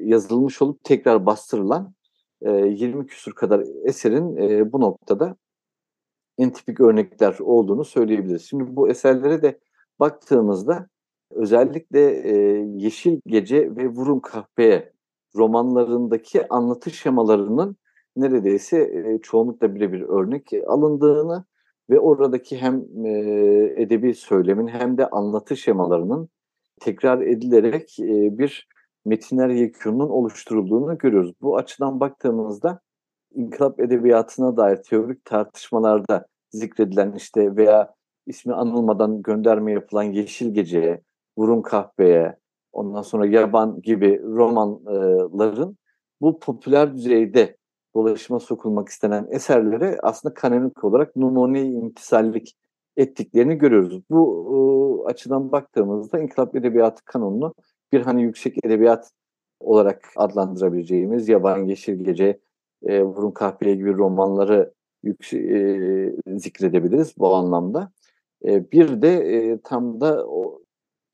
yazılmış 0.02 0.62
olup 0.62 0.84
tekrar 0.84 1.26
bastırılan 1.26 1.94
e, 2.42 2.52
20 2.52 3.06
küsur 3.06 3.32
kadar 3.32 3.66
eserin 3.84 4.38
e, 4.38 4.72
bu 4.72 4.82
noktada 4.82 5.36
en 6.38 6.50
tipik 6.50 6.80
örnekler 6.80 7.38
olduğunu 7.40 7.86
söyleyebiliriz. 7.86 8.50
Şimdi 8.50 8.76
bu 8.76 8.90
eserlere 8.90 9.42
de 9.42 9.60
baktığımızda 10.00 10.88
özellikle 11.36 12.02
e, 12.02 12.34
Yeşil 12.76 13.20
Gece 13.28 13.76
ve 13.76 13.88
Vurun 13.88 14.20
Kahveye 14.20 14.94
romanlarındaki 15.36 16.48
anlatı 16.50 16.92
şemalarının 16.92 17.78
neredeyse 18.16 18.78
e, 18.78 19.20
çoğunlukla 19.22 19.76
birebir 19.76 20.02
örnek 20.02 20.52
alındığını 20.68 21.46
ve 21.90 22.00
oradaki 22.00 22.58
hem 22.58 23.06
e, 23.06 23.12
edebi 23.78 24.14
söylemin 24.14 24.68
hem 24.68 24.98
de 24.98 25.10
anlatı 25.10 25.58
şemalarının 25.58 26.30
tekrar 26.82 27.22
edilerek 27.22 28.00
e, 28.00 28.38
bir 28.38 28.68
metinler 29.06 29.50
yekûnunun 29.50 30.10
oluşturulduğunu 30.10 30.98
görüyoruz. 30.98 31.34
Bu 31.42 31.58
açıdan 31.58 32.00
baktığımızda 32.00 32.80
inkılap 33.34 33.80
edebiyatına 33.80 34.58
dair 34.58 34.78
teorik 34.78 35.26
tartışmalarda 35.26 36.26
zikredilen 36.52 37.14
işte 37.14 37.56
veya 37.56 37.94
ismi 38.28 38.54
anılmadan 38.54 39.22
gönderme 39.22 39.72
yapılan 39.72 40.04
Yeşil 40.04 40.54
Gece'ye, 40.54 41.02
Vurun 41.38 41.62
Kahve'ye, 41.62 42.36
ondan 42.74 43.02
sonra 43.02 43.26
Yaban 43.26 43.82
gibi 43.82 44.22
romanların 44.24 45.78
bu 46.22 46.40
popüler 46.40 46.94
düzeyde 46.96 47.58
dolaşıma 47.96 48.40
sokulmak 48.40 48.90
istenen 48.90 49.28
eserlere 49.32 49.98
aslında 50.04 50.34
kanonik 50.34 50.84
olarak 50.84 51.16
numune 51.16 51.62
imtisallik 51.62 52.58
ettiklerini 52.98 53.56
görüyoruz. 53.58 54.02
Bu 54.10 55.06
açıdan 55.08 55.52
baktığımızda 55.52 56.20
İnkılap 56.20 56.56
Edebiyatı 56.56 57.06
kanonunu 57.06 57.54
bir 57.92 58.02
hani 58.02 58.24
yüksek 58.24 58.66
edebiyat 58.66 59.12
olarak 59.60 60.10
adlandırabileceğimiz 60.16 61.30
Yaban 61.30 61.66
Yeşil 61.66 62.04
Gece, 62.04 62.40
e, 62.84 63.04
Vurun 63.04 63.32
Kahpeye 63.32 63.76
gibi 63.76 63.94
romanları 63.94 64.74
yüksek, 65.04 65.52
e, 65.52 66.16
zikredebiliriz 66.28 67.14
bu 67.18 67.36
anlamda. 67.36 67.92
E, 68.46 68.72
bir 68.72 69.02
de 69.02 69.60
tam 69.64 70.02
da 70.02 70.26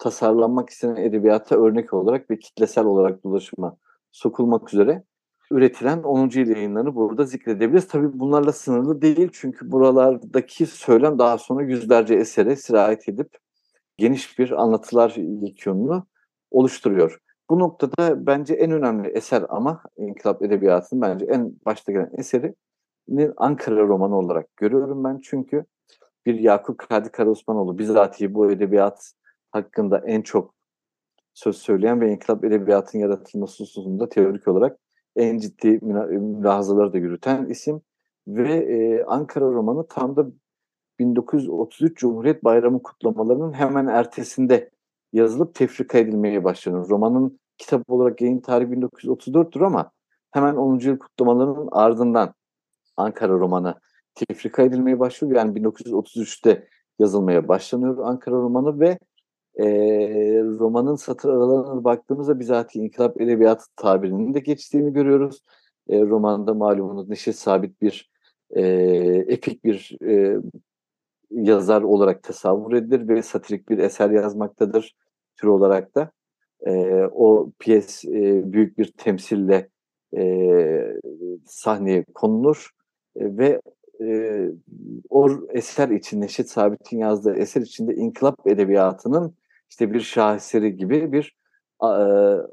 tasarlanmak 0.02 0.70
istenen 0.70 0.96
edebiyata 0.96 1.56
örnek 1.56 1.94
olarak 1.94 2.30
ve 2.30 2.40
kitlesel 2.40 2.86
olarak 2.86 3.24
dolaşıma 3.24 3.78
sokulmak 4.12 4.74
üzere 4.74 5.04
üretilen 5.52 6.04
10. 6.04 6.30
yıl 6.34 6.48
yayınlarını 6.48 6.96
burada 6.96 7.26
zikredebiliriz. 7.26 7.88
Tabii 7.88 8.20
bunlarla 8.20 8.52
sınırlı 8.52 9.02
değil 9.02 9.30
çünkü 9.34 9.72
buralardaki 9.72 10.66
söylem 10.66 11.20
daha 11.20 11.38
sonra 11.38 11.64
yüzlerce 11.64 12.16
esere 12.16 12.56
sirayet 12.56 13.10
edip 13.10 13.38
geniş 13.98 14.40
bir 14.40 14.62
anlatılar 14.62 15.16
yekûnunu 15.18 16.06
oluşturuyor. 16.52 17.18
Bu 17.50 17.60
noktada 17.60 18.26
bence 18.28 18.54
en 18.54 18.72
önemli 18.72 19.08
eser 19.08 19.44
ama 19.50 19.82
İnkılap 19.98 20.42
Edebiyatı'nın 20.42 21.02
bence 21.02 21.26
en 21.26 21.54
başta 21.66 21.92
gelen 21.92 22.12
eseri 22.18 22.56
Ankara 23.38 23.88
romanı 23.88 24.18
olarak 24.18 24.58
görüyorum 24.58 25.04
ben. 25.04 25.20
Çünkü 25.24 25.66
bir 26.26 26.40
Yakup 26.40 26.78
Kadri 26.90 27.12
Karaosmanoğlu 27.12 27.78
bizatihi 27.78 28.34
bu 28.34 28.52
edebiyat 28.52 29.14
hakkında 29.52 30.00
en 30.06 30.22
çok 30.22 30.54
söz 31.34 31.58
söyleyen 31.58 32.02
ve 32.02 32.12
inkılap 32.12 32.44
edebiyatın 32.44 33.00
yaratılması 33.00 33.64
hususunda 33.64 34.10
teorik 34.10 34.48
olarak 34.48 34.78
en 35.16 35.38
ciddi 35.38 35.80
mülahazaları 35.82 36.94
da 36.94 36.98
yürüten 36.98 37.46
isim 37.46 37.82
ve 38.28 38.54
e, 38.56 39.04
Ankara 39.04 39.46
romanı 39.46 39.88
tam 39.88 40.16
da 40.16 40.28
1933 41.00 41.98
Cumhuriyet 41.98 42.44
Bayramı 42.44 42.84
kutlamalarının 42.84 43.54
hemen 43.54 43.88
ertesinde 43.88 44.70
yazılıp 45.14 45.56
tefrika 45.56 45.98
edilmeye 45.98 46.44
başlanır. 46.44 46.90
Romanın 46.90 47.40
kitap 47.58 47.90
olarak 47.90 48.22
yayın 48.22 48.40
tarihi 48.40 48.70
1934'tür 48.70 49.66
ama 49.66 49.92
hemen 50.32 50.56
10. 50.56 50.80
yıl 50.80 51.00
kutlamalarının 51.00 51.70
ardından 51.72 52.34
Ankara 52.98 53.34
romanı 53.34 53.76
tefrika 54.16 54.62
edilmeye 54.64 55.00
başlıyor. 55.00 55.36
Yani 55.36 55.60
1933'te 55.60 56.68
yazılmaya 57.00 57.48
başlanıyor 57.48 57.98
Ankara 58.04 58.36
romanı 58.36 58.80
ve 58.80 59.00
e, 59.60 59.66
romanın 60.44 60.96
satır 60.96 61.30
aralarına 61.30 61.84
baktığımızda 61.84 62.40
bizatihi 62.40 62.84
inkılap 62.84 63.22
edebiyatı 63.22 63.66
tabirinin 63.76 64.34
de 64.34 64.40
geçtiğini 64.40 64.94
görüyoruz. 64.94 65.44
E, 65.90 66.02
romanda 66.02 66.54
malumunuz 66.54 67.10
Neşet 67.10 67.36
Sabit 67.36 67.82
bir 67.82 68.12
e, 68.52 68.64
epik 69.28 69.64
bir 69.64 69.98
e, 70.06 70.38
yazar 71.32 71.82
olarak 71.82 72.24
tasavvur 72.24 72.74
edilir 72.74 73.08
ve 73.08 73.22
satirik 73.22 73.70
bir 73.70 73.78
eser 73.78 74.10
yazmaktadır 74.10 74.96
tür 75.36 75.48
olarak 75.48 75.96
da. 75.96 76.12
E, 76.66 77.04
o 77.12 77.52
piyes 77.60 78.06
e, 78.06 78.54
büyük 78.54 78.78
bir 78.78 78.92
temsille 78.92 79.70
e, 80.18 80.98
sahneye 81.46 82.06
konulur 82.14 82.70
e, 83.16 83.38
ve 83.38 83.62
e, 84.02 84.48
o 85.10 85.30
eser 85.50 85.90
için 85.90 86.22
Neşet 86.22 86.50
Sabit'in 86.50 86.98
yazdığı 86.98 87.34
eser 87.34 87.62
içinde 87.62 87.96
inkılap 87.96 88.48
edebiyatının 88.48 89.36
işte 89.72 89.94
bir 89.94 90.00
şaheseri 90.00 90.76
gibi 90.76 91.12
bir 91.12 91.36
e, 91.84 91.90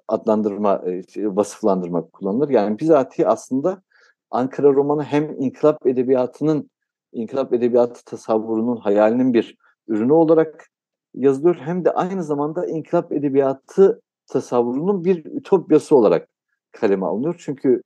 adlandırma, 0.08 0.82
e, 0.86 1.02
vasıflandırma 1.36 2.08
kullanılır. 2.08 2.48
Yani 2.48 2.78
bizatihi 2.78 3.28
aslında 3.28 3.82
Ankara 4.30 4.68
romanı 4.68 5.02
hem 5.02 5.40
inkılap 5.40 5.86
edebiyatının, 5.86 6.70
inkılap 7.12 7.52
edebiyatı 7.52 8.04
tasavvurunun, 8.04 8.76
hayalinin 8.76 9.34
bir 9.34 9.56
ürünü 9.88 10.12
olarak 10.12 10.66
yazılıyor. 11.14 11.56
Hem 11.56 11.84
de 11.84 11.90
aynı 11.90 12.24
zamanda 12.24 12.66
inkılap 12.66 13.12
edebiyatı 13.12 14.00
tasavvurunun 14.26 15.04
bir 15.04 15.24
ütopyası 15.24 15.96
olarak 15.96 16.28
kaleme 16.72 17.06
alınıyor. 17.06 17.34
Çünkü 17.38 17.82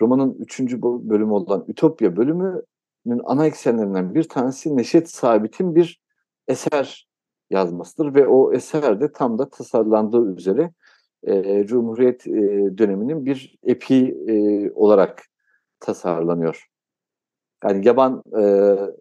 romanın 0.00 0.36
üçüncü 0.38 0.82
bölümü 0.82 1.32
olan 1.32 1.64
Ütopya 1.68 2.16
bölümünün 2.16 3.20
ana 3.24 3.46
eksenlerinden 3.46 4.14
bir 4.14 4.24
tanesi 4.24 4.76
Neşet 4.76 5.10
Sabit'in 5.10 5.74
bir 5.74 6.00
eser 6.48 7.07
yazmasıdır 7.50 8.14
ve 8.14 8.26
o 8.26 8.52
eser 8.52 9.00
de 9.00 9.12
tam 9.12 9.38
da 9.38 9.48
tasarlandığı 9.48 10.34
üzere 10.36 10.72
e, 11.22 11.66
Cumhuriyet 11.66 12.26
e, 12.26 12.32
döneminin 12.78 13.26
bir 13.26 13.58
epi 13.62 14.16
e, 14.28 14.70
olarak 14.72 15.22
tasarlanıyor. 15.80 16.68
Yani 17.64 17.86
Yaban 17.86 18.22
e, 18.32 18.42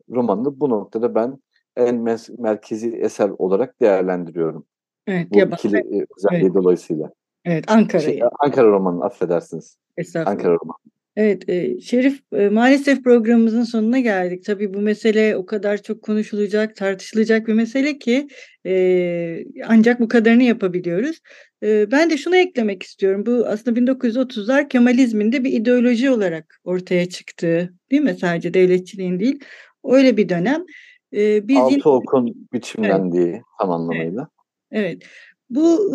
romanını 0.10 0.60
bu 0.60 0.70
noktada 0.70 1.16
ben 1.16 1.40
en 1.76 1.96
mes- 1.96 2.42
merkezi 2.42 2.90
eser 2.90 3.30
olarak 3.38 3.82
değerlendiriyorum. 3.82 4.66
Evet, 5.08 5.32
bu 5.32 5.38
yaban. 5.38 5.56
ikili 5.56 5.78
e, 5.78 6.06
özelliği 6.18 6.44
evet. 6.44 6.54
dolayısıyla. 6.54 7.12
Evet, 7.46 7.72
Ankara. 7.72 8.02
Şey, 8.02 8.22
Ankara 8.40 8.68
romanı 8.68 9.04
affedersiniz. 9.04 9.78
Ankara 10.16 10.54
romanı. 10.54 10.78
Evet, 11.18 11.50
e, 11.50 11.82
Şerif 11.82 12.22
e, 12.34 12.50
maalesef 12.50 13.04
programımızın 13.04 13.64
sonuna 13.64 14.00
geldik. 14.00 14.46
Tabii 14.46 14.74
bu 14.74 14.82
mesele 14.82 15.36
o 15.36 15.46
kadar 15.46 15.82
çok 15.82 16.02
konuşulacak, 16.02 16.76
tartışılacak 16.76 17.48
bir 17.48 17.54
mesele 17.54 18.00
ki 18.00 18.28
e, 18.66 19.44
ancak 19.68 20.00
bu 20.00 20.08
kadarını 20.08 20.44
yapabiliyoruz. 20.44 21.20
Ben 21.62 22.10
de 22.10 22.18
şunu 22.18 22.36
eklemek 22.36 22.84
istiyorum. 22.84 23.26
Bu 23.26 23.46
aslında 23.48 23.80
1930'lar 23.80 24.68
Kemalizmin 24.68 25.32
de 25.32 25.44
bir 25.44 25.54
ideoloji 25.54 26.10
olarak 26.10 26.60
ortaya 26.64 27.10
çıktığı, 27.10 27.74
değil 27.92 28.02
mi? 28.02 28.16
Sadece 28.22 28.54
devletçiliğin 28.54 29.20
değil. 29.20 29.40
Öyle 29.84 30.18
bir 30.18 30.30
dönem. 30.30 30.66
Biz 31.14 31.58
Altı 31.58 31.74
yine... 31.74 31.84
okun 31.84 32.48
biçimlendiği 32.54 33.28
evet. 33.28 33.42
tam 33.60 33.72
anlamıyla. 33.72 34.28
Evet. 34.72 34.92
evet. 34.92 35.04
Bu 35.50 35.94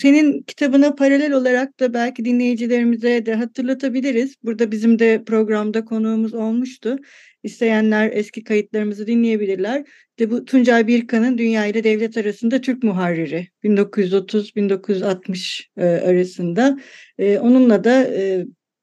senin 0.00 0.42
kitabına 0.42 0.94
paralel 0.94 1.32
olarak 1.32 1.80
da 1.80 1.94
belki 1.94 2.24
dinleyicilerimize 2.24 3.26
de 3.26 3.34
hatırlatabiliriz. 3.34 4.34
Burada 4.42 4.72
bizim 4.72 4.98
de 4.98 5.22
programda 5.26 5.84
konuğumuz 5.84 6.34
olmuştu. 6.34 6.96
İsteyenler 7.42 8.10
eski 8.12 8.44
kayıtlarımızı 8.44 9.06
dinleyebilirler. 9.06 9.84
İşte 10.10 10.30
bu 10.30 10.44
Tuncay 10.44 10.86
Birkan'ın 10.86 11.38
Dünya 11.38 11.66
ile 11.66 11.84
Devlet 11.84 12.16
arasında 12.16 12.60
Türk 12.60 12.82
muharriri 12.82 13.48
1930-1960 13.64 15.62
arasında. 15.80 16.78
Onunla 17.18 17.84
da 17.84 18.10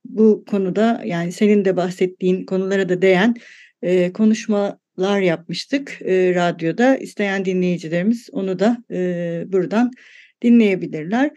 bu 0.05 0.45
konuda 0.45 1.01
yani 1.05 1.31
senin 1.31 1.65
de 1.65 1.75
bahsettiğin 1.77 2.45
konulara 2.45 2.89
da 2.89 3.01
değen 3.01 3.35
konuşma 4.13 4.80
lar 4.99 5.19
yapmıştık 5.19 6.01
e, 6.01 6.35
radyoda. 6.35 6.97
İsteyen 6.97 7.45
dinleyicilerimiz 7.45 8.29
onu 8.31 8.59
da 8.59 8.77
e, 8.91 9.43
buradan 9.47 9.91
dinleyebilirler. 10.41 11.31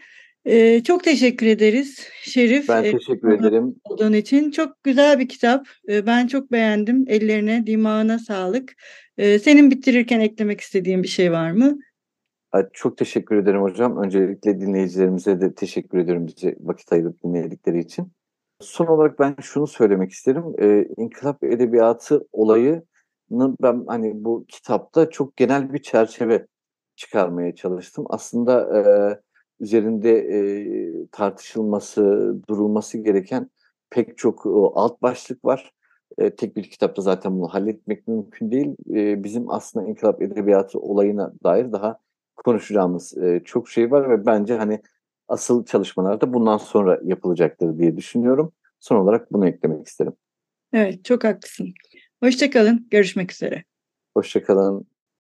E, 0.45 0.83
çok 0.83 1.03
teşekkür 1.03 1.45
ederiz 1.45 2.07
Şerif. 2.21 2.69
Ben 2.69 2.83
teşekkür 2.83 3.31
e, 3.31 3.35
ederim. 3.35 3.75
Olduğun 3.83 4.13
için 4.13 4.51
çok 4.51 4.83
güzel 4.83 5.19
bir 5.19 5.29
kitap. 5.29 5.67
E, 5.89 6.05
ben 6.05 6.27
çok 6.27 6.51
beğendim. 6.51 7.05
Ellerine, 7.07 7.67
dimağına 7.67 8.19
sağlık. 8.19 8.73
E, 9.17 9.39
senin 9.39 9.71
bitirirken 9.71 10.19
eklemek 10.19 10.61
istediğin 10.61 11.03
bir 11.03 11.07
şey 11.07 11.31
var 11.31 11.51
mı? 11.51 11.77
Çok 12.73 12.97
teşekkür 12.97 13.35
ederim 13.35 13.61
hocam. 13.61 14.03
Öncelikle 14.03 14.61
dinleyicilerimize 14.61 15.41
de 15.41 15.53
teşekkür 15.53 15.97
ediyorum 15.97 16.27
bize 16.27 16.55
vakit 16.59 16.93
ayırıp 16.93 17.23
dinledikleri 17.23 17.79
için. 17.79 18.11
Son 18.61 18.85
olarak 18.85 19.19
ben 19.19 19.35
şunu 19.41 19.67
söylemek 19.67 20.11
isterim. 20.11 20.43
Ee, 20.61 20.87
İnkılap 20.97 21.43
Edebiyatı 21.43 22.27
olayını 22.31 22.83
ben 23.31 23.83
hani 23.87 24.23
bu 24.25 24.45
kitapta 24.47 25.09
çok 25.09 25.37
genel 25.37 25.73
bir 25.73 25.81
çerçeve 25.81 26.47
çıkarmaya 26.95 27.55
çalıştım. 27.55 28.05
Aslında 28.09 28.79
e, 28.79 28.81
üzerinde 29.59 30.11
e, 30.11 31.07
tartışılması, 31.11 32.35
durulması 32.49 32.97
gereken 32.97 33.49
pek 33.89 34.17
çok 34.17 34.45
e, 34.45 34.49
alt 34.49 35.01
başlık 35.01 35.45
var. 35.45 35.71
E, 36.17 36.35
tek 36.35 36.57
bir 36.57 36.63
kitapta 36.63 37.01
zaten 37.01 37.37
bunu 37.37 37.47
halletmek 37.47 38.07
mümkün 38.07 38.51
değil. 38.51 38.75
E, 38.89 39.23
bizim 39.23 39.51
aslında 39.51 39.87
İnkılap 39.87 40.21
Edebiyatı 40.21 40.79
olayına 40.79 41.33
dair 41.43 41.71
daha 41.71 41.99
konuşacağımız 42.35 43.17
e, 43.17 43.41
çok 43.45 43.69
şey 43.69 43.91
var 43.91 44.09
ve 44.09 44.25
bence 44.25 44.57
hani 44.57 44.81
asıl 45.27 45.65
çalışmalar 45.65 46.21
da 46.21 46.33
bundan 46.33 46.57
sonra 46.57 46.99
yapılacaktır 47.03 47.77
diye 47.77 47.97
düşünüyorum. 47.97 48.51
Son 48.79 48.95
olarak 48.95 49.33
bunu 49.33 49.47
eklemek 49.47 49.87
isterim. 49.87 50.13
Evet, 50.73 51.05
çok 51.05 51.23
haklısın. 51.23 51.73
Hoşçakalın, 52.25 52.87
görüşmek 52.91 53.31
üzere. 53.31 53.63
Hoşçakalın. 54.17 54.87